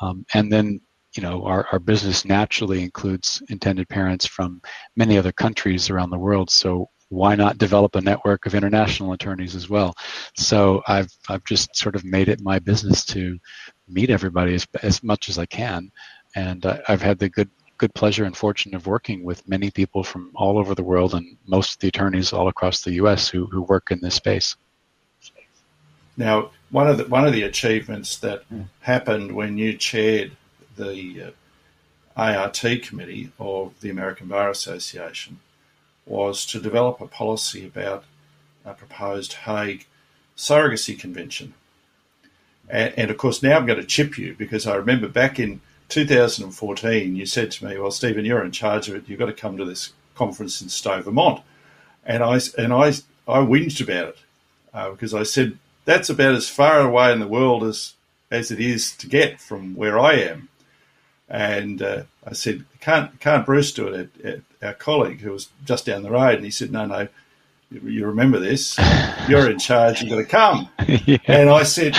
Um, 0.00 0.24
and 0.32 0.50
then 0.50 0.80
you 1.16 1.22
know, 1.22 1.44
our, 1.44 1.66
our 1.72 1.78
business 1.78 2.24
naturally 2.24 2.82
includes 2.82 3.42
intended 3.50 3.88
parents 3.88 4.24
from 4.24 4.62
many 4.96 5.18
other 5.18 5.32
countries 5.32 5.90
around 5.90 6.10
the 6.10 6.18
world. 6.18 6.48
So 6.48 6.88
why 7.10 7.34
not 7.34 7.58
develop 7.58 7.94
a 7.94 8.00
network 8.00 8.46
of 8.46 8.54
international 8.54 9.12
attorneys 9.12 9.54
as 9.54 9.68
well? 9.68 9.94
So 10.36 10.82
I've 10.88 11.10
I've 11.28 11.44
just 11.44 11.76
sort 11.76 11.94
of 11.96 12.04
made 12.04 12.28
it 12.28 12.40
my 12.40 12.58
business 12.58 13.04
to 13.06 13.38
meet 13.86 14.08
everybody 14.08 14.54
as, 14.54 14.66
as 14.82 15.02
much 15.02 15.28
as 15.28 15.38
I 15.38 15.44
can, 15.44 15.90
and 16.34 16.64
uh, 16.64 16.78
I've 16.88 17.02
had 17.02 17.18
the 17.18 17.28
good 17.28 17.50
good 17.82 17.94
pleasure 17.94 18.22
and 18.22 18.36
fortune 18.36 18.76
of 18.76 18.86
working 18.86 19.24
with 19.24 19.48
many 19.48 19.68
people 19.68 20.04
from 20.04 20.30
all 20.36 20.56
over 20.56 20.72
the 20.72 20.84
world 20.84 21.14
and 21.14 21.36
most 21.48 21.74
of 21.74 21.80
the 21.80 21.88
attorneys 21.88 22.32
all 22.32 22.46
across 22.46 22.82
the 22.82 22.92
U.S. 22.92 23.28
who, 23.28 23.46
who 23.46 23.60
work 23.62 23.90
in 23.90 23.98
this 24.00 24.14
space. 24.14 24.54
Now, 26.16 26.52
one 26.70 26.86
of 26.86 26.98
the 26.98 27.06
one 27.08 27.26
of 27.26 27.32
the 27.32 27.42
achievements 27.42 28.16
that 28.18 28.48
mm. 28.48 28.66
happened 28.82 29.32
when 29.32 29.58
you 29.58 29.76
chaired 29.76 30.36
the 30.76 31.34
uh, 32.16 32.20
ART 32.20 32.64
committee 32.82 33.32
of 33.40 33.72
the 33.80 33.90
American 33.90 34.28
Bar 34.28 34.48
Association 34.48 35.40
was 36.06 36.46
to 36.46 36.60
develop 36.60 37.00
a 37.00 37.08
policy 37.08 37.66
about 37.66 38.04
a 38.64 38.74
proposed 38.74 39.32
Hague 39.32 39.86
surrogacy 40.36 40.96
convention. 40.96 41.54
And, 42.68 42.94
and, 42.96 43.10
of 43.10 43.16
course, 43.16 43.42
now 43.42 43.56
I'm 43.56 43.66
going 43.66 43.80
to 43.80 43.84
chip 43.84 44.16
you 44.16 44.36
because 44.38 44.68
I 44.68 44.76
remember 44.76 45.08
back 45.08 45.40
in 45.40 45.60
2014, 45.92 47.16
you 47.16 47.26
said 47.26 47.50
to 47.52 47.66
me, 47.66 47.78
"Well, 47.78 47.90
Stephen, 47.90 48.24
you're 48.24 48.44
in 48.44 48.50
charge 48.52 48.88
of 48.88 48.96
it. 48.96 49.08
You've 49.08 49.18
got 49.18 49.26
to 49.26 49.32
come 49.32 49.56
to 49.58 49.64
this 49.64 49.92
conference 50.14 50.62
in 50.62 50.68
Stowe, 50.68 51.02
Vermont." 51.02 51.42
And 52.04 52.22
I 52.22 52.40
and 52.58 52.72
I 52.72 52.88
I 53.28 53.38
whinged 53.40 53.80
about 53.82 54.08
it 54.08 54.18
uh, 54.74 54.90
because 54.90 55.14
I 55.14 55.22
said 55.22 55.58
that's 55.84 56.10
about 56.10 56.34
as 56.34 56.48
far 56.48 56.80
away 56.80 57.12
in 57.12 57.20
the 57.20 57.28
world 57.28 57.62
as 57.64 57.94
as 58.30 58.50
it 58.50 58.60
is 58.60 58.96
to 58.96 59.06
get 59.06 59.40
from 59.40 59.74
where 59.76 59.98
I 59.98 60.14
am. 60.14 60.48
And 61.28 61.82
uh, 61.82 62.02
I 62.26 62.32
said, 62.32 62.64
can't 62.80 63.18
can't 63.20 63.46
Bruce 63.46 63.72
do 63.72 63.88
it? 63.88 64.10
At, 64.24 64.26
at 64.26 64.40
our 64.62 64.74
colleague 64.74 65.20
who 65.20 65.32
was 65.32 65.48
just 65.64 65.86
down 65.86 66.02
the 66.02 66.10
road, 66.10 66.36
and 66.36 66.44
he 66.44 66.50
said, 66.50 66.72
no, 66.72 66.86
no, 66.86 67.08
you 67.70 68.06
remember 68.06 68.38
this? 68.38 68.78
You're 69.28 69.50
in 69.50 69.58
charge. 69.58 70.02
You've 70.02 70.10
got 70.10 70.16
to 70.16 70.24
come. 70.24 70.68
yeah. 71.06 71.18
And 71.26 71.50
I 71.50 71.62
said, 71.62 71.94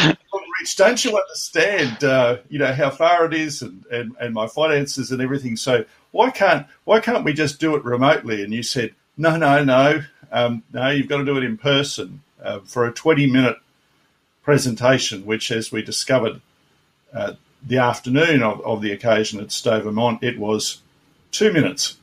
Rich, 0.64 0.78
don't 0.78 1.04
you 1.04 1.18
understand? 1.18 2.06
Uh, 2.06 2.38
you 2.48 2.58
know 2.58 2.72
how 2.72 2.90
far 2.90 3.26
it 3.26 3.34
is, 3.34 3.62
and, 3.62 3.86
and, 3.92 4.16
and 4.22 4.34
my 4.34 4.48
finances 4.48 5.12
and 5.12 5.22
everything. 5.22 5.58
So 5.58 5.84
why 6.12 6.32
can't 6.32 6.66
why 6.86 7.02
can't 7.02 7.26
we 7.26 7.34
just 7.34 7.60
do 7.60 7.76
it 7.76 7.84
remotely? 7.84 8.42
And 8.42 8.54
you 8.54 8.64
said, 8.64 8.96
no, 9.18 9.36
no, 9.36 9.62
no, 9.62 10.04
um, 10.32 10.64
no. 10.72 10.90
You've 10.90 11.10
got 11.10 11.18
to 11.18 11.26
do 11.26 11.36
it 11.36 11.44
in 11.44 11.58
person 11.58 12.22
uh, 12.42 12.62
for 12.62 12.86
a 12.86 12.94
20 12.94 13.30
minute 13.30 13.58
presentation, 14.42 15.26
which, 15.26 15.52
as 15.52 15.70
we 15.70 15.82
discovered 15.82 16.40
uh, 17.14 17.34
the 17.62 17.80
afternoon 17.80 18.42
of, 18.42 18.62
of 18.62 18.82
the 18.82 18.94
occasion 18.94 19.42
at 19.42 19.52
Stowe 19.52 19.82
Vermont, 19.82 20.24
it 20.24 20.40
was 20.40 20.82
two 21.32 21.52
minutes. 21.52 21.98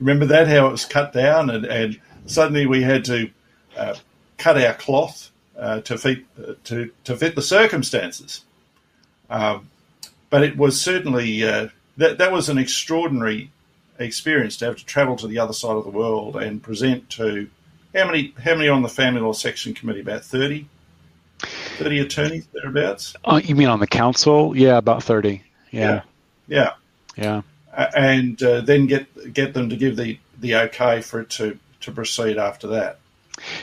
Remember 0.00 0.26
that, 0.26 0.48
how 0.48 0.66
it 0.66 0.72
was 0.72 0.84
cut 0.84 1.14
down, 1.14 1.48
and, 1.48 1.64
and 1.64 1.98
suddenly 2.26 2.66
we 2.66 2.82
had 2.82 3.06
to 3.06 3.30
uh, 3.74 3.94
cut 4.36 4.62
our 4.62 4.74
cloth 4.74 5.30
uh, 5.58 5.80
to, 5.82 5.98
fit, 5.98 6.64
to, 6.64 6.90
to 7.04 7.16
fit 7.16 7.34
the 7.34 7.42
circumstances. 7.42 8.44
Um, 9.30 9.68
but 10.30 10.42
it 10.42 10.56
was 10.56 10.80
certainly, 10.80 11.44
uh, 11.44 11.68
that, 11.96 12.18
that 12.18 12.32
was 12.32 12.48
an 12.48 12.58
extraordinary 12.58 13.50
experience 13.98 14.56
to 14.58 14.66
have 14.66 14.76
to 14.76 14.84
travel 14.84 15.16
to 15.16 15.26
the 15.26 15.38
other 15.38 15.52
side 15.52 15.76
of 15.76 15.84
the 15.84 15.90
world 15.90 16.36
and 16.36 16.62
present 16.62 17.08
to 17.10 17.48
how 17.94 18.06
many 18.06 18.34
how 18.42 18.54
many 18.54 18.68
on 18.68 18.82
the 18.82 18.88
family 18.88 19.20
law 19.20 19.32
section 19.32 19.72
committee? 19.74 20.00
About 20.00 20.22
30? 20.22 20.66
30 21.38 22.00
attorneys 22.00 22.46
thereabouts. 22.52 23.14
Oh, 23.24 23.38
you 23.38 23.54
mean 23.54 23.68
on 23.68 23.80
the 23.80 23.86
council? 23.86 24.56
Yeah, 24.56 24.76
about 24.78 25.02
thirty. 25.02 25.42
Yeah. 25.70 26.02
Yeah. 26.46 26.72
Yeah. 27.16 27.42
yeah. 27.76 27.90
and 27.96 28.42
uh, 28.42 28.60
then 28.62 28.86
get 28.86 29.32
get 29.32 29.54
them 29.54 29.70
to 29.70 29.76
give 29.76 29.96
the 29.96 30.18
the 30.38 30.56
okay 30.56 31.00
for 31.00 31.20
it 31.20 31.30
to 31.30 31.58
to 31.80 31.92
proceed 31.92 32.38
after 32.38 32.68
that. 32.68 32.98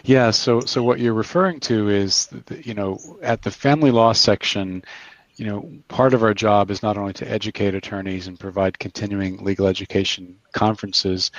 Yeah. 0.04 0.32
So 0.32 0.62
so 0.62 0.84
what 0.84 1.00
you're 1.00 1.13
referring 1.13 1.60
to 1.62 1.90
is 1.90 2.30
you 2.63 2.74
know 2.74 3.00
at 3.22 3.42
the 3.42 3.52
family 3.52 3.92
law 3.92 4.13
section. 4.13 4.84
You 5.36 5.48
know, 5.48 5.72
part 5.88 6.13
of 6.13 6.22
our 6.22 6.36
job 6.36 6.70
is 6.70 6.84
not 6.84 6.96
only 6.96 7.13
to 7.13 7.28
educate 7.28 7.74
attorneys 7.74 8.28
and 8.28 8.40
provide 8.40 8.78
continuing 8.78 9.44
legal 9.44 9.66
education 9.66 10.38
conferences, 10.54 11.32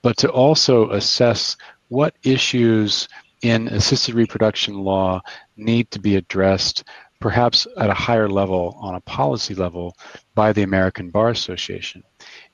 but 0.00 0.16
to 0.16 0.30
also 0.30 0.88
assess 0.92 1.54
what 1.88 2.14
issues 2.22 3.06
in 3.42 3.68
assisted 3.68 4.14
reproduction 4.14 4.78
law 4.78 5.20
need 5.58 5.90
to 5.90 6.00
be 6.00 6.16
addressed 6.16 6.84
perhaps 7.20 7.66
at 7.78 7.88
a 7.88 7.94
higher 7.94 8.28
level 8.28 8.76
on 8.80 8.96
a 8.96 9.00
policy 9.00 9.54
level 9.54 9.96
by 10.34 10.52
the 10.52 10.62
American 10.62 11.08
Bar 11.08 11.30
Association. 11.30 12.02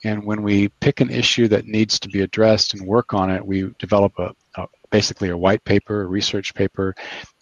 And 0.05 0.25
when 0.25 0.43
we 0.43 0.69
pick 0.81 1.01
an 1.01 1.11
issue 1.11 1.49
that 1.49 1.67
needs 1.67 1.99
to 1.99 2.09
be 2.09 2.21
addressed 2.21 2.75
and 2.75 2.87
work 2.87 3.13
on 3.13 3.31
it, 3.31 3.45
we 3.45 3.73
develop 3.81 4.13
a, 4.19 4.33
a 4.55 4.69
basically 4.91 5.31
a 5.31 5.37
white 5.37 5.65
paper, 5.65 6.03
a 6.03 6.07
research 6.07 6.55
paper, 6.55 6.95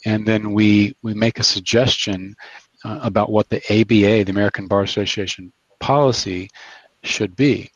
and 0.04 0.26
then 0.26 0.52
we 0.52 0.96
we 1.02 1.14
make 1.14 1.38
a 1.38 1.44
suggestion 1.44 2.34
uh, 2.84 3.00
about 3.02 3.30
what 3.30 3.48
the 3.48 3.62
ABA, 3.70 4.24
the 4.24 4.30
American 4.30 4.66
Bar 4.66 4.82
Association 4.82 5.52
policy 5.80 6.48
should 7.02 7.34
be. 7.37 7.70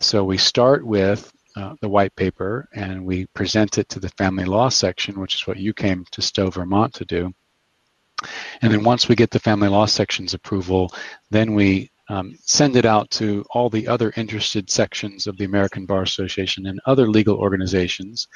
So 0.00 0.24
we 0.24 0.38
start 0.38 0.86
with 0.86 1.32
uh, 1.56 1.74
the 1.80 1.88
white 1.88 2.14
paper 2.16 2.68
and 2.74 3.04
we 3.04 3.26
present 3.26 3.78
it 3.78 3.88
to 3.88 4.00
the 4.00 4.10
family 4.10 4.44
law 4.44 4.68
section, 4.68 5.18
which 5.20 5.34
is 5.34 5.46
what 5.46 5.56
you 5.56 5.72
came 5.72 6.04
to 6.10 6.20
Stowe, 6.20 6.50
Vermont 6.50 6.92
to 6.94 7.04
do. 7.04 7.32
And 8.62 8.72
then 8.72 8.84
once 8.84 9.08
we 9.08 9.14
get 9.14 9.30
the 9.30 9.40
family 9.40 9.68
law 9.68 9.86
section's 9.86 10.34
approval, 10.34 10.92
then 11.30 11.54
we 11.54 11.90
um, 12.08 12.34
send 12.42 12.76
it 12.76 12.84
out 12.84 13.10
to 13.12 13.44
all 13.50 13.68
the 13.68 13.88
other 13.88 14.12
interested 14.16 14.70
sections 14.70 15.26
of 15.26 15.36
the 15.36 15.44
American 15.44 15.86
Bar 15.86 16.02
Association 16.02 16.66
and 16.66 16.80
other 16.86 17.08
legal 17.08 17.36
organizations. 17.36 18.28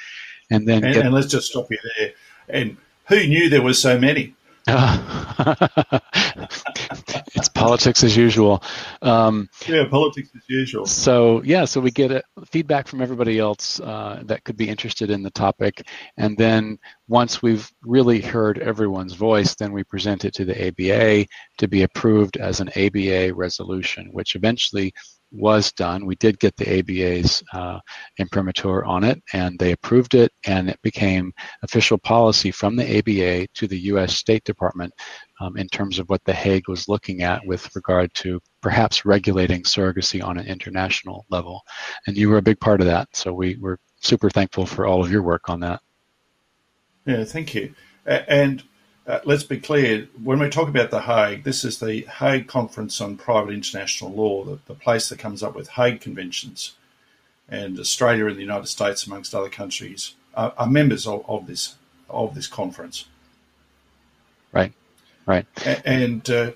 And 0.51 0.67
then 0.67 0.85
and, 0.85 0.95
get, 0.95 1.05
and 1.05 1.15
let's 1.15 1.29
just 1.29 1.51
stop 1.51 1.71
you 1.71 1.79
there. 1.99 2.13
And 2.49 2.77
who 3.09 3.27
knew 3.27 3.49
there 3.49 3.63
were 3.63 3.75
so 3.75 3.99
many? 3.99 4.35
it's 7.35 7.49
politics 7.49 8.05
as 8.05 8.17
usual. 8.17 8.63
Um, 9.03 9.49
yeah, 9.67 9.85
politics 9.89 10.29
as 10.37 10.43
usual. 10.49 10.87
So 10.87 11.43
yeah, 11.43 11.65
so 11.65 11.81
we 11.81 11.91
get 11.91 12.13
a, 12.13 12.23
feedback 12.47 12.87
from 12.87 13.01
everybody 13.01 13.39
else 13.39 13.81
uh, 13.81 14.23
that 14.27 14.45
could 14.45 14.57
be 14.57 14.69
interested 14.69 15.11
in 15.11 15.23
the 15.23 15.31
topic, 15.31 15.87
and 16.19 16.37
then 16.37 16.79
once 17.09 17.43
we've 17.43 17.71
really 17.83 18.21
heard 18.21 18.59
everyone's 18.59 19.15
voice, 19.15 19.55
then 19.55 19.73
we 19.73 19.83
present 19.83 20.25
it 20.25 20.35
to 20.35 20.45
the 20.45 20.69
ABA 20.69 21.27
to 21.59 21.69
be 21.69 21.83
approved 21.83 22.37
as 22.37 22.61
an 22.61 22.69
ABA 22.77 23.35
resolution, 23.35 24.11
which 24.13 24.37
eventually 24.37 24.93
was 25.33 25.73
done. 25.73 26.07
We 26.07 26.16
did 26.16 26.38
get 26.38 26.57
the 26.57 26.79
ABA's 26.79 27.43
uh, 27.53 27.81
imprimatur 28.19 28.85
on 28.85 29.05
it, 29.05 29.23
and 29.33 29.59
they 29.59 29.73
approved 29.73 30.14
it, 30.14 30.33
and 30.45 30.69
it 30.69 30.81
became 30.83 31.33
official 31.62 31.99
policy 31.99 32.51
from 32.51 32.77
the 32.77 32.99
ABA 32.99 33.49
to 33.55 33.66
the 33.66 33.79
U.S. 33.79 34.16
State 34.16 34.45
Department 34.45 34.93
um, 35.40 35.57
in 35.57 35.69
terms 35.69 35.99
of 35.99 36.09
what 36.09 36.25
The 36.25 36.33
Hague 36.33 36.69
was 36.69 36.88
looking 36.88 37.23
at 37.23 37.45
with 37.47 37.75
regard 37.75 38.12
to 38.14 38.40
perhaps 38.61 39.05
regulating 39.05 39.62
surrogacy 39.62 40.23
on 40.23 40.38
an 40.38 40.47
international 40.47 41.25
level. 41.31 41.62
And 42.07 42.16
you 42.16 42.29
were 42.29 42.38
a 42.38 42.43
big 42.43 42.61
part 42.61 42.81
of 42.81 42.87
that, 42.87 43.09
so 43.12 43.33
we 43.33 43.57
were 43.57 43.79
super 44.01 44.31
thankful 44.31 44.66
for 44.66 44.87
all 44.87 45.03
of 45.03 45.11
your 45.11 45.23
work 45.23 45.49
on 45.49 45.61
that. 45.61 45.81
Yeah, 47.07 47.25
thank 47.25 47.55
you. 47.55 47.75
And 48.07 48.62
uh, 49.11 49.20
let's 49.25 49.42
be 49.42 49.59
clear, 49.59 50.09
when 50.23 50.38
we 50.38 50.49
talk 50.49 50.68
about 50.68 50.90
The 50.90 51.03
Hague, 51.03 51.44
this 51.44 51.64
is 51.64 51.81
the 51.81 52.03
Hague 52.03 52.46
Conference 52.46 53.01
on 53.01 53.16
Private 53.16 53.53
International 53.53 54.12
Law, 54.12 54.44
the, 54.44 54.59
the 54.66 54.75
place 54.75 55.09
that 55.09 55.18
comes 55.18 55.42
up 55.42 55.55
with 55.55 55.70
Hague 55.70 56.01
Conventions. 56.01 56.75
And 57.49 57.81
Australia 57.81 58.27
and 58.27 58.37
the 58.37 58.42
United 58.42 58.68
States, 58.68 59.07
amongst 59.07 59.35
other 59.35 59.49
countries, 59.49 60.14
are, 60.35 60.55
are 60.57 60.68
members 60.68 61.05
of, 61.05 61.29
of, 61.29 61.49
this 61.49 61.75
of 62.09 62.37
this 62.37 62.46
conference. 62.46 63.07
Right, 64.53 64.73
right. 65.27 65.46
And 65.85 66.31
uh, 66.31 66.53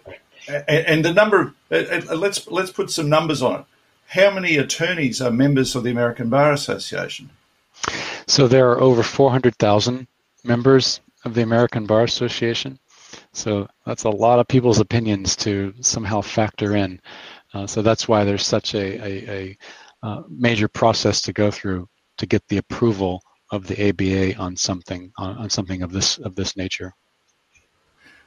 and 0.47 1.05
the 1.05 1.13
number, 1.13 1.55
of, 1.71 2.11
let's 2.11 2.47
let's 2.47 2.71
put 2.71 2.93
some 2.93 3.09
numbers 3.09 3.43
on 3.43 3.61
it. 3.61 3.67
How 4.07 4.31
many 4.31 4.57
attorneys 4.57 5.21
are 5.21 5.33
members 5.33 5.75
of 5.75 5.83
the 5.83 5.91
American 5.91 6.29
Bar 6.29 6.53
Association? 6.53 7.31
So 8.29 8.47
there 8.47 8.71
are 8.71 8.81
over 8.81 9.03
four 9.03 9.33
hundred 9.33 9.57
thousand 9.57 10.07
members 10.45 11.01
of 11.25 11.35
the 11.35 11.43
American 11.43 11.87
Bar 11.87 12.05
Association. 12.05 12.79
So 13.33 13.69
that's 13.87 14.05
a 14.05 14.11
lot 14.11 14.39
of 14.39 14.49
people's 14.49 14.81
opinions 14.81 15.37
to 15.37 15.75
somehow 15.81 16.21
factor 16.21 16.77
in. 16.77 17.01
Uh, 17.53 17.67
so 17.67 17.83
that's 17.83 18.09
why 18.09 18.25
there's 18.25 18.47
such 18.47 18.75
a, 18.75 19.03
a, 19.03 19.31
a 19.31 19.59
uh, 20.03 20.23
major 20.29 20.69
process 20.69 21.21
to 21.23 21.33
go 21.33 21.51
through 21.51 21.89
to 22.19 22.27
get 22.27 22.47
the 22.49 22.59
approval 22.59 23.23
of 23.51 23.67
the 23.67 23.89
ABA 23.89 24.37
on 24.39 24.57
something 24.57 25.13
on, 25.19 25.37
on 25.37 25.51
something 25.51 25.83
of 25.83 25.93
this 25.93 26.19
of 26.19 26.35
this 26.35 26.57
nature. 26.57 26.93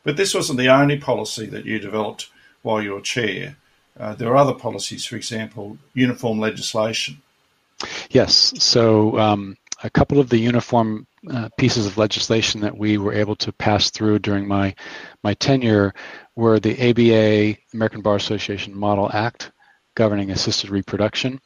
But 0.04 0.16
this 0.16 0.34
wasn't 0.34 0.60
the 0.60 0.70
only 0.70 0.98
policy 0.98 1.48
that 1.48 1.66
you 1.66 1.80
developed 1.80 2.30
while 2.62 2.82
you 2.82 2.94
were 2.94 3.02
chair. 3.02 3.58
Uh, 4.00 4.16
there 4.16 4.30
are 4.30 4.38
other 4.38 4.54
policies, 4.54 5.06
for 5.06 5.16
example, 5.16 5.78
uniform 5.94 6.40
legislation. 6.40 7.22
Yes. 8.10 8.54
So 8.58 9.18
um, 9.20 9.58
a 9.84 9.90
couple 9.90 10.20
of 10.20 10.30
the 10.30 10.38
uniform 10.38 11.08
uh, 11.32 11.50
pieces 11.58 11.86
of 11.86 11.98
legislation 11.98 12.62
that 12.62 12.78
we 12.78 12.98
were 12.98 13.14
able 13.14 13.36
to 13.36 13.52
pass 13.54 13.90
through 13.92 14.20
during 14.20 14.48
my 14.48 14.74
my 15.24 15.34
tenure 15.36 15.94
were 16.36 16.60
the 16.60 16.90
ABA 16.90 17.60
American 17.74 18.02
Bar 18.02 18.16
Association 18.16 18.78
Model 18.78 19.10
Act 19.14 19.52
governing 19.96 20.32
assisted 20.32 20.70
reproduction. 20.70 21.40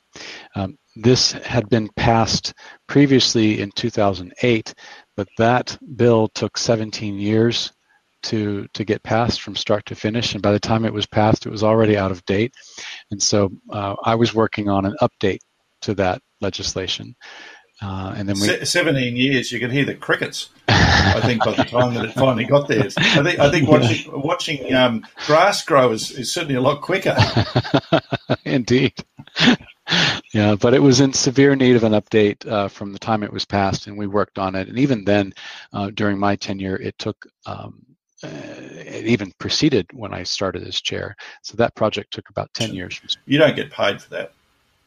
Um, 0.56 0.78
this 0.98 1.32
had 1.32 1.70
been 1.70 1.89
passed 1.96 2.54
previously 2.88 3.62
in 3.62 3.72
2008, 3.72 4.74
but 5.15 5.28
that 5.38 5.78
bill 5.96 6.28
took 6.28 6.58
17 6.58 7.17
years 7.17 7.72
to 8.24 8.67
to 8.74 8.84
get 8.84 9.02
passed 9.04 9.41
from 9.41 9.56
start 9.56 9.84
to 9.88 9.96
finish 9.96 10.34
and 10.34 10.44
by 10.44 10.52
the 10.52 10.60
time 10.60 10.86
it 10.86 10.94
was 10.94 11.08
passed 11.08 11.48
it 11.48 11.50
was 11.50 11.63
already 11.63 11.98
out 11.98 12.12
of 12.12 12.24
date 12.26 12.54
And 13.10 13.22
so 13.22 13.50
uh, 13.72 13.96
I 14.04 14.13
was 14.13 14.36
working 14.36 14.70
on 14.70 14.86
an 14.86 14.96
update 15.02 15.39
to 15.82 15.96
that 15.96 16.22
legislation. 16.41 17.15
Uh, 17.82 18.13
and 18.15 18.30
then 18.30 18.36
we, 18.36 18.48
Se- 18.48 18.65
17 18.65 19.15
years, 19.15 19.52
you 19.52 19.60
could 19.60 19.72
hear 19.72 19.86
the 19.86 19.96
crickets. 19.96 20.50
I 20.67 21.20
think 21.22 21.44
by 21.44 21.54
the 21.54 21.63
time 21.63 21.96
that 21.96 22.06
it 22.06 22.13
finally 22.13 22.46
got 22.46 22.67
there, 22.67 22.84
I 22.86 23.24
think 23.24 23.39
I 23.39 23.50
think 23.50 23.67
watching 23.70 24.22
watching 24.22 24.74
um, 24.74 25.06
grass 25.26 25.65
grow 25.65 25.91
is, 25.91 26.12
is 26.12 26.32
certainly 26.32 26.56
a 26.56 26.62
lot 26.62 26.82
quicker. 26.82 27.17
Indeed. 28.46 28.94
yeah, 30.34 30.56
but 30.56 30.74
it 30.74 30.82
was 30.82 31.02
in 31.02 31.12
severe 31.13 31.56
need 31.56 31.76
of 31.76 31.84
an 31.84 31.94
update 31.94 32.48
uh, 32.48 32.67
from 32.67 32.94
the 32.94 33.00
time 33.00 33.24
it 33.24 33.34
was 33.34 33.46
passed, 33.46 33.88
and 33.88 33.98
we 33.98 34.06
worked 34.06 34.38
on 34.38 34.56
it. 34.56 34.67
And 34.67 34.78
even 34.78 35.04
then, 35.04 35.34
uh, 35.74 35.89
during 35.89 36.20
my 36.20 36.36
tenure, 36.36 36.78
it 36.78 36.98
took. 36.98 37.26
Um, 37.46 37.86
uh, 38.24 38.28
it 38.28 39.08
even 39.08 39.34
preceded 39.39 39.88
when 39.94 40.13
I 40.13 40.22
started 40.22 40.62
as 40.67 40.80
chair, 40.80 41.15
so 41.41 41.58
that 41.58 41.74
project 41.74 42.13
took 42.13 42.30
about 42.30 42.54
ten 42.54 42.72
years. 42.76 43.02
You 43.26 43.39
don't 43.39 43.56
get 43.56 43.72
paid 43.72 44.00
for 44.00 44.12
that. 44.12 44.34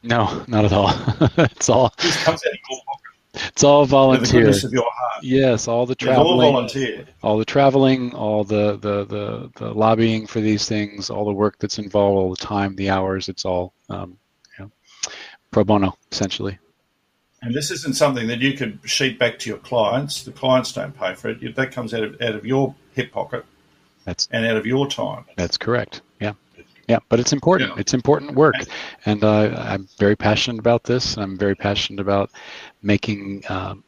No, 0.04 0.44
not 0.46 0.64
at 0.66 0.72
all. 0.72 0.90
it's 1.38 1.68
all. 1.68 1.92
This 1.98 2.22
comes 2.24 2.42
out 2.46 2.52
of 2.52 2.58
your 2.70 2.80
pocket. 2.86 3.48
It's 3.48 3.64
all 3.64 3.84
volunteer. 3.86 4.52
The 4.52 4.66
of 4.66 4.72
your 4.72 4.82
heart. 4.84 5.24
Yes, 5.24 5.66
all 5.66 5.86
the 5.86 5.92
It's 5.92 6.04
traveling, 6.04 6.40
all 6.46 6.52
volunteer. 6.52 7.04
all 7.22 7.38
the 7.38 7.44
traveling, 7.44 8.14
all 8.14 8.44
the, 8.44 8.76
the 8.76 9.04
the 9.06 9.50
the 9.56 9.72
lobbying 9.74 10.26
for 10.26 10.40
these 10.40 10.68
things, 10.68 11.10
all 11.10 11.24
the 11.24 11.32
work 11.32 11.58
that's 11.58 11.78
involved, 11.78 12.16
all 12.16 12.30
the 12.30 12.36
time, 12.36 12.76
the 12.76 12.90
hours. 12.90 13.28
It's 13.28 13.44
all 13.44 13.72
um, 13.88 14.18
you 14.58 14.66
know, 14.66 14.70
pro 15.50 15.64
bono, 15.64 15.96
essentially. 16.12 16.58
And 17.42 17.54
this 17.54 17.70
isn't 17.72 17.96
something 17.96 18.26
that 18.28 18.38
you 18.38 18.52
could 18.54 18.78
sheet 18.84 19.18
back 19.18 19.38
to 19.40 19.50
your 19.50 19.58
clients. 19.58 20.22
The 20.22 20.32
clients 20.32 20.72
don't 20.72 20.96
pay 20.96 21.14
for 21.14 21.30
it. 21.30 21.56
That 21.56 21.72
comes 21.72 21.92
out 21.92 22.02
of 22.04 22.20
out 22.22 22.34
of 22.36 22.44
your 22.46 22.74
hip 22.92 23.10
pocket 23.10 23.44
That's 24.04 24.28
and 24.30 24.46
out 24.46 24.56
of 24.56 24.64
your 24.66 24.86
time. 24.86 25.24
that's 25.36 25.56
correct. 25.56 26.02
Yeah. 26.88 26.98
But 27.08 27.20
it's 27.20 27.32
important. 27.32 27.70
Yeah. 27.70 27.80
It's 27.80 27.94
important 27.94 28.34
work, 28.34 28.56
and 29.06 29.22
uh, 29.24 29.54
I'm 29.58 29.88
very 29.98 30.16
passionate 30.16 30.58
about 30.58 30.84
this. 30.84 31.16
I'm 31.16 31.36
very 31.36 31.54
passionate 31.54 32.00
about 32.00 32.30
making. 32.82 33.44
Um, 33.48 33.84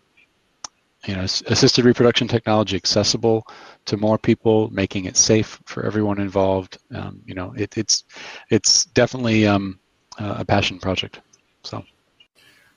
you 1.04 1.14
know, 1.14 1.22
assisted 1.22 1.84
reproduction 1.84 2.26
technology 2.26 2.74
accessible 2.74 3.46
to 3.84 3.96
more 3.96 4.18
people, 4.18 4.68
making 4.70 5.04
it 5.04 5.16
safe 5.16 5.60
for 5.64 5.86
everyone 5.86 6.18
involved. 6.18 6.78
Um, 6.92 7.22
you 7.24 7.34
know, 7.34 7.54
it, 7.56 7.78
it's 7.78 8.02
it's 8.50 8.86
definitely 8.86 9.46
um, 9.46 9.78
a 10.18 10.44
passion 10.44 10.80
project. 10.80 11.20
So 11.62 11.84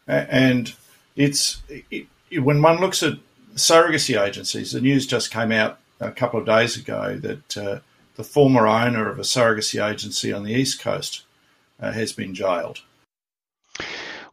And 0.08 0.74
it's 1.16 1.62
it, 1.70 2.08
when 2.42 2.62
one 2.62 2.80
looks 2.80 3.04
at 3.04 3.14
surrogacy 3.56 4.20
agencies, 4.22 4.72
the 4.72 4.82
news 4.82 5.06
just 5.08 5.32
came 5.32 5.52
out 5.52 5.80
a 6.00 6.12
couple 6.12 6.40
of 6.40 6.46
days 6.46 6.78
ago 6.78 7.18
that 7.18 7.58
uh, 7.58 7.80
the 8.20 8.24
former 8.26 8.68
owner 8.68 9.10
of 9.10 9.18
a 9.18 9.22
surrogacy 9.22 9.82
agency 9.82 10.34
on 10.34 10.44
the 10.44 10.52
east 10.52 10.82
coast 10.82 11.24
uh, 11.80 11.94
has 11.94 12.12
been 12.12 12.36
jailed. 12.36 12.82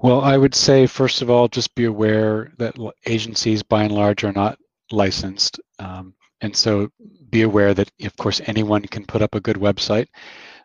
Well, 0.01 0.23
I 0.23 0.37
would 0.37 0.57
say, 0.57 0.89
first 0.89 1.23
of 1.23 1.31
all, 1.31 1.47
just 1.47 1.73
be 1.77 1.85
aware 1.85 2.51
that 2.59 2.77
agencies, 3.07 3.63
by 3.63 3.85
and 3.85 3.95
large, 3.95 4.25
are 4.25 4.33
not 4.33 4.59
licensed. 4.91 5.61
Um, 5.79 6.15
and 6.41 6.55
so 6.57 6.89
be 7.31 7.43
aware 7.43 7.75
that, 7.75 7.89
of 8.03 8.17
course, 8.17 8.41
anyone 8.47 8.83
can 8.83 9.07
put 9.07 9.23
up 9.23 9.37
a 9.37 9.41
good 9.41 9.57
website. 9.57 10.09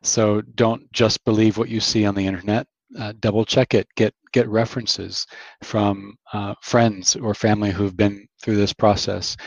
So 0.01 0.41
don't 0.55 0.91
just 0.91 1.23
believe 1.23 1.59
what 1.59 1.69
you 1.69 1.79
see 1.79 2.07
on 2.07 2.15
the 2.15 2.25
internet. 2.25 2.65
Uh, 2.97 3.13
double 3.19 3.45
check 3.45 3.75
it. 3.75 3.87
Get 3.95 4.15
get 4.33 4.49
references 4.49 5.27
from 5.61 6.15
uh, 6.33 6.55
friends 6.61 7.15
or 7.17 7.35
family 7.35 7.69
who've 7.69 7.95
been 7.95 8.27
through 8.41 8.55
this 8.55 8.73
process. 8.73 9.37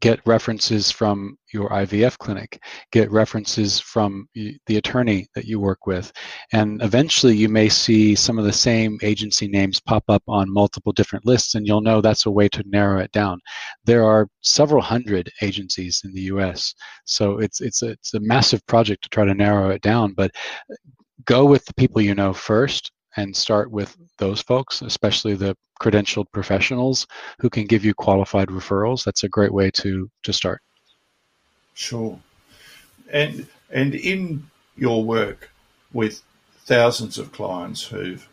Get 0.00 0.20
references 0.26 0.90
from 0.90 1.36
your 1.52 1.70
IVF 1.70 2.18
clinic. 2.18 2.60
Get 2.92 3.10
references 3.10 3.80
from 3.80 4.28
the 4.34 4.76
attorney 4.76 5.26
that 5.34 5.46
you 5.46 5.58
work 5.60 5.86
with 5.86 6.12
and 6.52 6.82
eventually 6.82 7.36
you 7.36 7.48
may 7.48 7.68
see 7.68 8.14
some 8.14 8.38
of 8.38 8.44
the 8.44 8.52
same 8.52 8.98
agency 9.02 9.48
names 9.48 9.80
pop 9.80 10.04
up 10.08 10.22
on 10.28 10.52
multiple 10.52 10.92
different 10.92 11.26
lists 11.26 11.54
and 11.54 11.66
you'll 11.66 11.80
know 11.80 12.00
that's 12.00 12.26
a 12.26 12.30
way 12.30 12.48
to 12.48 12.62
narrow 12.66 13.00
it 13.00 13.12
down 13.12 13.40
there 13.84 14.04
are 14.04 14.28
several 14.40 14.82
hundred 14.82 15.30
agencies 15.42 16.02
in 16.04 16.12
the 16.12 16.22
US 16.22 16.74
so 17.04 17.38
it's 17.38 17.60
it's 17.60 17.82
a, 17.82 17.90
it's 17.90 18.14
a 18.14 18.20
massive 18.20 18.64
project 18.66 19.02
to 19.02 19.08
try 19.08 19.24
to 19.24 19.34
narrow 19.34 19.70
it 19.70 19.82
down 19.82 20.12
but 20.12 20.30
go 21.24 21.44
with 21.44 21.64
the 21.64 21.74
people 21.74 22.00
you 22.00 22.14
know 22.14 22.32
first 22.32 22.92
and 23.18 23.36
start 23.36 23.70
with 23.70 23.96
those 24.18 24.40
folks 24.40 24.82
especially 24.82 25.34
the 25.34 25.56
credentialed 25.80 26.26
professionals 26.32 27.06
who 27.40 27.50
can 27.50 27.66
give 27.66 27.84
you 27.84 27.94
qualified 27.94 28.48
referrals 28.48 29.04
that's 29.04 29.24
a 29.24 29.28
great 29.28 29.52
way 29.52 29.70
to 29.70 30.10
to 30.22 30.32
start 30.32 30.60
Sure. 31.78 32.18
And 33.08 33.46
and 33.70 33.94
in 33.94 34.50
your 34.76 35.04
work 35.04 35.50
with 35.92 36.22
thousands 36.64 37.18
of 37.18 37.30
clients 37.30 37.84
who've 37.84 38.28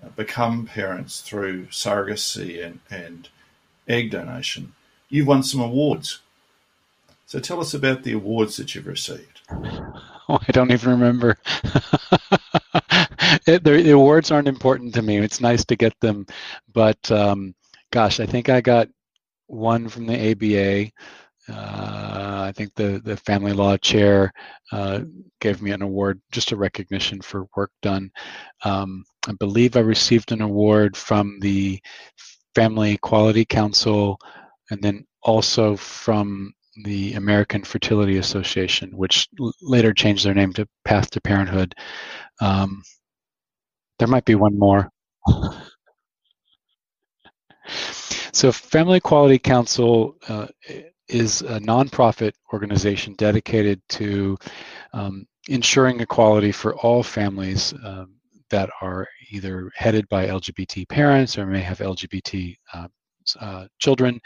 uh, 0.00 0.10
become 0.10 0.66
parents 0.66 1.20
through 1.20 1.66
surrogacy 1.66 2.64
and, 2.64 2.78
and 2.88 3.30
egg 3.88 4.12
donation, 4.12 4.74
you've 5.08 5.26
won 5.26 5.42
some 5.42 5.60
awards. 5.60 6.20
So 7.26 7.40
tell 7.40 7.60
us 7.60 7.74
about 7.74 8.04
the 8.04 8.12
awards 8.12 8.58
that 8.58 8.76
you've 8.76 8.86
received. 8.86 9.40
Oh, 10.26 10.38
I 10.48 10.52
don't 10.52 10.72
even 10.72 10.88
remember. 10.92 11.36
the, 13.46 13.58
the 13.58 13.90
awards 13.92 14.30
aren't 14.30 14.48
important 14.48 14.94
to 14.94 15.02
me. 15.02 15.18
It's 15.18 15.40
nice 15.40 15.64
to 15.66 15.76
get 15.76 15.98
them, 16.00 16.26
but 16.72 17.10
um, 17.10 17.54
gosh, 17.92 18.20
I 18.20 18.26
think 18.26 18.48
I 18.48 18.60
got 18.60 18.88
one 19.46 19.88
from 19.88 20.06
the 20.06 20.30
ABA. 20.32 20.90
Uh, 21.46 22.44
I 22.48 22.52
think 22.56 22.74
the 22.74 23.02
the 23.04 23.18
family 23.18 23.52
law 23.52 23.76
chair 23.76 24.32
uh, 24.72 25.00
gave 25.40 25.60
me 25.60 25.72
an 25.72 25.82
award, 25.82 26.20
just 26.32 26.52
a 26.52 26.56
recognition 26.56 27.20
for 27.20 27.46
work 27.54 27.70
done. 27.82 28.10
Um, 28.64 29.04
I 29.28 29.32
believe 29.32 29.76
I 29.76 29.80
received 29.80 30.32
an 30.32 30.40
award 30.40 30.96
from 30.96 31.38
the 31.40 31.80
Family 32.54 32.92
Equality 32.92 33.44
Council, 33.44 34.18
and 34.70 34.82
then 34.82 35.04
also 35.22 35.76
from 35.76 36.52
the 36.84 37.12
American 37.14 37.62
Fertility 37.62 38.18
Association, 38.18 38.90
which 38.96 39.28
l- 39.38 39.52
later 39.60 39.92
changed 39.92 40.24
their 40.24 40.34
name 40.34 40.52
to 40.54 40.66
Path 40.84 41.10
to 41.10 41.20
Parenthood. 41.20 41.74
Um, 42.40 42.82
there 43.98 44.08
might 44.08 44.24
be 44.24 44.34
one 44.34 44.58
more. 44.58 44.90
so, 48.32 48.50
Family 48.52 48.98
Equality 48.98 49.38
Council 49.38 50.16
uh, 50.28 50.46
is 51.08 51.42
a 51.42 51.60
nonprofit 51.60 52.32
organization 52.52 53.14
dedicated 53.14 53.80
to 53.88 54.36
um, 54.92 55.26
ensuring 55.48 56.00
equality 56.00 56.52
for 56.52 56.74
all 56.76 57.02
families 57.02 57.74
um, 57.84 58.14
that 58.50 58.70
are 58.80 59.06
either 59.30 59.70
headed 59.74 60.08
by 60.08 60.26
LGBT 60.26 60.88
parents 60.88 61.36
or 61.38 61.46
may 61.46 61.60
have 61.60 61.78
LGBT 61.78 62.56
uh, 62.72 62.88
uh, 63.40 63.66
children, 63.78 64.20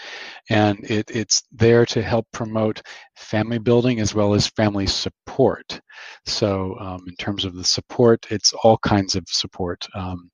and 0.50 0.78
it, 0.90 1.10
it's 1.10 1.42
there 1.52 1.86
to 1.86 2.02
help 2.02 2.26
promote 2.32 2.82
family 3.16 3.58
building 3.58 4.00
as 4.00 4.14
well 4.14 4.34
as 4.34 4.46
family 4.48 4.86
support. 4.86 5.80
So, 6.26 6.76
um, 6.80 7.04
in 7.06 7.14
terms 7.16 7.44
of 7.44 7.54
the 7.54 7.64
support, 7.64 8.26
it's 8.30 8.52
all 8.64 8.78
kinds 8.78 9.14
of 9.14 9.24
support. 9.28 9.86
Um, 9.94 10.30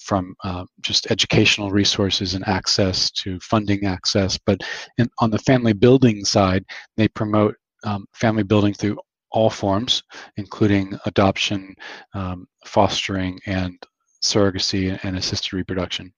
from 0.00 0.34
uh, 0.44 0.64
just 0.80 1.10
educational 1.10 1.70
resources 1.70 2.34
and 2.34 2.46
access 2.46 3.10
to 3.10 3.38
funding 3.40 3.84
access, 3.84 4.38
but 4.46 4.60
in, 4.96 5.08
on 5.18 5.30
the 5.30 5.40
family 5.40 5.72
building 5.72 6.24
side, 6.24 6.64
they 6.96 7.08
promote 7.08 7.56
um, 7.84 8.06
family 8.14 8.44
building 8.44 8.72
through 8.72 8.96
all 9.30 9.50
forms, 9.50 10.02
including 10.36 10.98
adoption, 11.04 11.74
um, 12.14 12.46
fostering, 12.64 13.38
and 13.46 13.76
surrogacy 14.22 14.98
and 15.02 15.16
assisted 15.16 15.52
reproduction. 15.52 16.12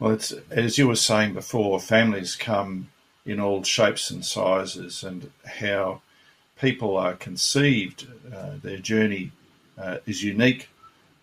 Well, 0.00 0.12
it's 0.12 0.32
as 0.50 0.78
you 0.78 0.88
were 0.88 0.96
saying 0.96 1.34
before, 1.34 1.78
families 1.78 2.34
come 2.34 2.88
in 3.26 3.38
all 3.38 3.62
shapes 3.62 4.10
and 4.10 4.24
sizes, 4.24 5.04
and 5.04 5.30
how 5.44 6.00
people 6.58 6.96
are 6.96 7.12
conceived, 7.12 8.06
uh, 8.34 8.52
their 8.62 8.78
journey 8.78 9.32
uh, 9.78 9.98
is 10.06 10.24
unique 10.24 10.70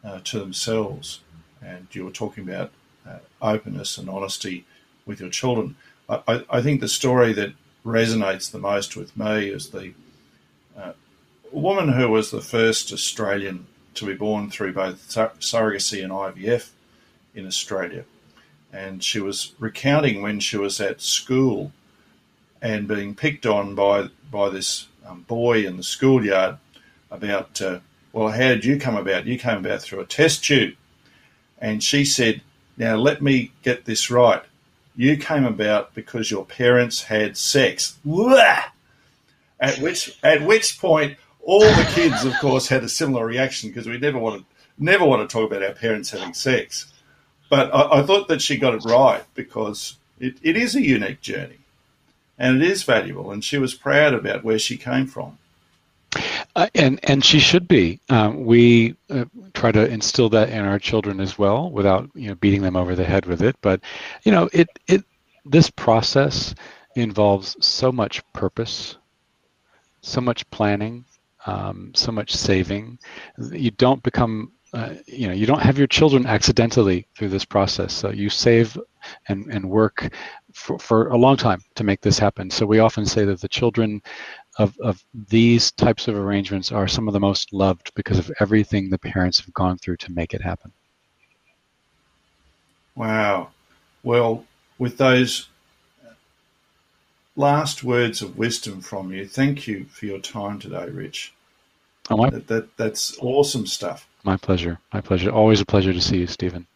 uh, 0.04 0.20
to 0.26 0.40
themselves. 0.40 1.22
And 1.60 1.88
you 1.92 2.06
were 2.06 2.12
talking 2.12 2.44
about 2.48 2.72
uh, 3.06 3.18
openness 3.42 3.98
and 3.98 4.12
honesty 4.12 4.64
with 5.08 5.20
your 5.20 5.32
children. 5.32 5.76
I, 6.08 6.22
I, 6.28 6.44
I 6.52 6.62
think 6.62 6.80
the 6.80 6.88
story 6.88 7.34
that 7.34 7.54
resonates 7.84 8.52
the 8.52 8.60
most 8.60 8.96
with 8.96 9.18
me 9.18 9.48
is 9.50 9.72
the 9.72 9.94
uh, 10.78 10.92
woman 11.52 11.94
who 11.94 12.10
was 12.10 12.30
the 12.30 12.42
first 12.42 12.94
Australian 12.94 13.66
to 13.96 14.06
be 14.06 14.14
born 14.14 14.52
through 14.52 14.74
both 14.74 15.10
sur- 15.10 15.32
surrogacy 15.40 16.04
and 16.04 16.12
IVF 16.14 16.70
in 17.34 17.48
Australia 17.48 18.06
and 18.72 19.04
she 19.04 19.20
was 19.20 19.54
recounting 19.60 20.22
when 20.22 20.40
she 20.40 20.58
was 20.58 20.80
at 20.80 21.02
school 21.02 21.72
and 22.62 22.88
being 22.88 23.16
picked 23.16 23.46
on 23.46 23.76
by 23.76 24.10
by 24.32 24.50
this 24.50 24.88
um, 25.06 25.22
boy 25.22 25.66
in 25.66 25.78
the 25.78 25.84
schoolyard 25.84 26.58
about 27.10 27.62
uh, 27.62 27.80
well 28.14 28.30
how 28.30 28.50
did 28.50 28.66
you 28.66 28.80
come 28.80 28.96
about? 28.96 29.26
You 29.26 29.38
came 29.38 29.58
about 29.58 29.82
through 29.82 30.02
a 30.02 30.06
test 30.06 30.44
tube. 30.44 30.76
And 31.60 31.84
she 31.84 32.06
said 32.06 32.42
now 32.78 32.96
let 32.96 33.22
me 33.22 33.52
get 33.64 33.86
this 33.86 34.12
right. 34.12 34.44
You 34.96 35.18
came 35.18 35.46
about 35.46 35.94
because 35.94 36.32
your 36.32 36.46
parents 36.46 37.04
had 37.04 37.38
sex. 37.38 37.98
At 39.60 39.80
which 39.80 40.18
at 40.24 40.44
which 40.44 40.80
point 40.80 41.18
all 41.42 41.62
the 41.62 41.90
kids, 41.94 42.26
of 42.26 42.34
course, 42.42 42.68
had 42.68 42.84
a 42.84 42.90
similar 42.90 43.26
reaction 43.26 43.70
because 43.70 43.88
we 43.88 43.98
never 43.98 44.20
wanted 44.20 44.44
never 44.78 45.06
want 45.06 45.28
to 45.28 45.34
talk 45.34 45.50
about 45.50 45.64
our 45.64 45.74
parents 45.74 46.12
having 46.12 46.34
sex. 46.34 46.94
But 47.50 47.74
I, 47.74 48.00
I 48.00 48.04
thought 48.04 48.28
that 48.28 48.42
she 48.42 48.58
got 48.58 48.74
it 48.74 48.84
right 48.86 49.24
because 49.34 49.96
it, 50.20 50.36
it 50.42 50.58
is 50.58 50.76
a 50.76 50.82
unique 50.82 51.22
journey 51.22 51.60
and 52.38 52.62
it 52.62 52.70
is 52.70 52.84
valuable. 52.84 53.32
And 53.32 53.44
she 53.44 53.58
was 53.58 53.74
proud 53.74 54.14
about 54.14 54.44
where 54.44 54.60
she 54.60 54.78
came 54.78 55.08
from. 55.08 55.38
Uh, 56.56 56.68
and 56.74 57.00
and 57.04 57.24
she 57.24 57.40
should 57.40 57.68
be. 57.68 58.00
Um, 58.10 58.46
we 58.46 58.96
uh, 59.10 59.26
try 59.54 59.72
to 59.72 59.88
instill 59.88 60.30
that 60.30 60.50
in 60.50 60.66
our 60.66 60.80
children 60.80 61.20
as 61.20 61.38
well, 61.38 61.70
without 61.70 62.10
you 62.16 62.30
know 62.30 62.36
beating 62.36 62.62
them 62.62 62.76
over 62.76 62.96
the 62.96 63.04
head 63.04 63.26
with 63.26 63.42
it. 63.42 63.56
But 63.62 63.82
you 64.24 64.32
know, 64.32 64.50
it 64.54 64.68
it 64.88 65.04
this 65.46 65.70
process 65.70 66.56
involves 66.96 67.56
so 67.64 67.92
much 67.92 68.24
purpose, 68.34 68.98
so 70.02 70.20
much 70.20 70.50
planning, 70.50 71.06
um, 71.46 71.92
so 71.94 72.12
much 72.12 72.36
saving. 72.36 72.98
You 73.52 73.72
don't 73.72 74.02
become 74.02 74.52
uh, 74.74 74.96
you 75.06 75.28
know 75.28 75.34
you 75.34 75.46
don't 75.46 75.62
have 75.62 75.78
your 75.78 75.88
children 75.88 76.26
accidentally 76.26 77.08
through 77.16 77.30
this 77.30 77.46
process. 77.46 77.94
So 77.94 78.10
you 78.10 78.30
save 78.30 78.78
and, 79.28 79.46
and 79.48 79.70
work 79.70 80.14
for, 80.54 80.78
for 80.80 81.08
a 81.10 81.18
long 81.18 81.38
time 81.38 81.62
to 81.76 81.84
make 81.84 82.02
this 82.02 82.20
happen. 82.20 82.50
So 82.50 82.66
we 82.66 82.80
often 82.80 83.06
say 83.06 83.26
that 83.26 83.42
the 83.42 83.48
children 83.48 84.02
of, 84.58 84.78
of 84.80 85.04
these 85.30 85.72
types 85.72 86.08
of 86.08 86.16
arrangements 86.16 86.72
are 86.72 86.88
some 86.88 87.08
of 87.08 87.14
the 87.14 87.20
most 87.20 87.54
loved 87.54 87.92
because 87.96 88.18
of 88.18 88.32
everything 88.40 88.90
the 88.90 88.98
parents 88.98 89.40
have 89.40 89.54
gone 89.54 89.78
through 89.78 89.98
to 89.98 90.12
make 90.12 90.34
it 90.34 90.42
happen. 90.42 90.74
Wow. 92.96 93.50
Well 94.04 94.46
with 94.78 94.98
those 94.98 95.48
last 97.36 97.84
words 97.84 98.22
of 98.22 98.38
wisdom 98.38 98.82
from 98.82 99.12
you 99.12 99.28
thank 99.28 99.68
you 99.68 99.86
for 99.86 100.06
your 100.06 100.20
time 100.20 100.60
today 100.60 100.90
rich. 100.90 101.34
Oh, 102.10 102.30
that, 102.30 102.48
that, 102.48 102.78
that's 102.78 103.18
awesome 103.20 103.68
stuff 103.68 104.08
my 104.24 104.38
pleasure. 104.38 104.80
My 104.94 105.02
pleasure. 105.02 105.32
Always 105.32 105.60
a 105.62 105.66
pleasure 105.66 105.94
to 105.94 106.02
see 106.02 106.18
you, 106.18 106.28
Stephen. 106.28 106.68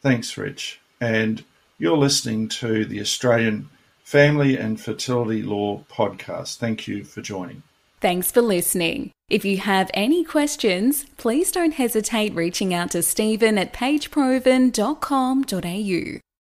Thanks, 0.00 0.36
Rich. 0.36 0.80
And 1.00 1.44
you're 1.78 1.96
listening 1.96 2.48
to 2.48 2.84
the 2.84 3.00
Australian 3.00 3.70
Family 4.04 4.56
and 4.56 4.80
Fertility 4.80 5.42
Law 5.42 5.84
Podcast. 5.90 6.56
Thank 6.56 6.88
you 6.88 7.04
for 7.04 7.22
joining. 7.22 7.62
Thanks 8.00 8.32
for 8.32 8.42
listening. 8.42 9.12
If 9.28 9.44
you 9.44 9.58
have 9.58 9.88
any 9.94 10.24
questions, 10.24 11.06
please 11.16 11.52
don't 11.52 11.74
hesitate 11.74 12.34
reaching 12.34 12.74
out 12.74 12.90
to 12.90 13.02
Stephen 13.02 13.56
at 13.58 13.72
pageprovan.com.au. 13.72 16.20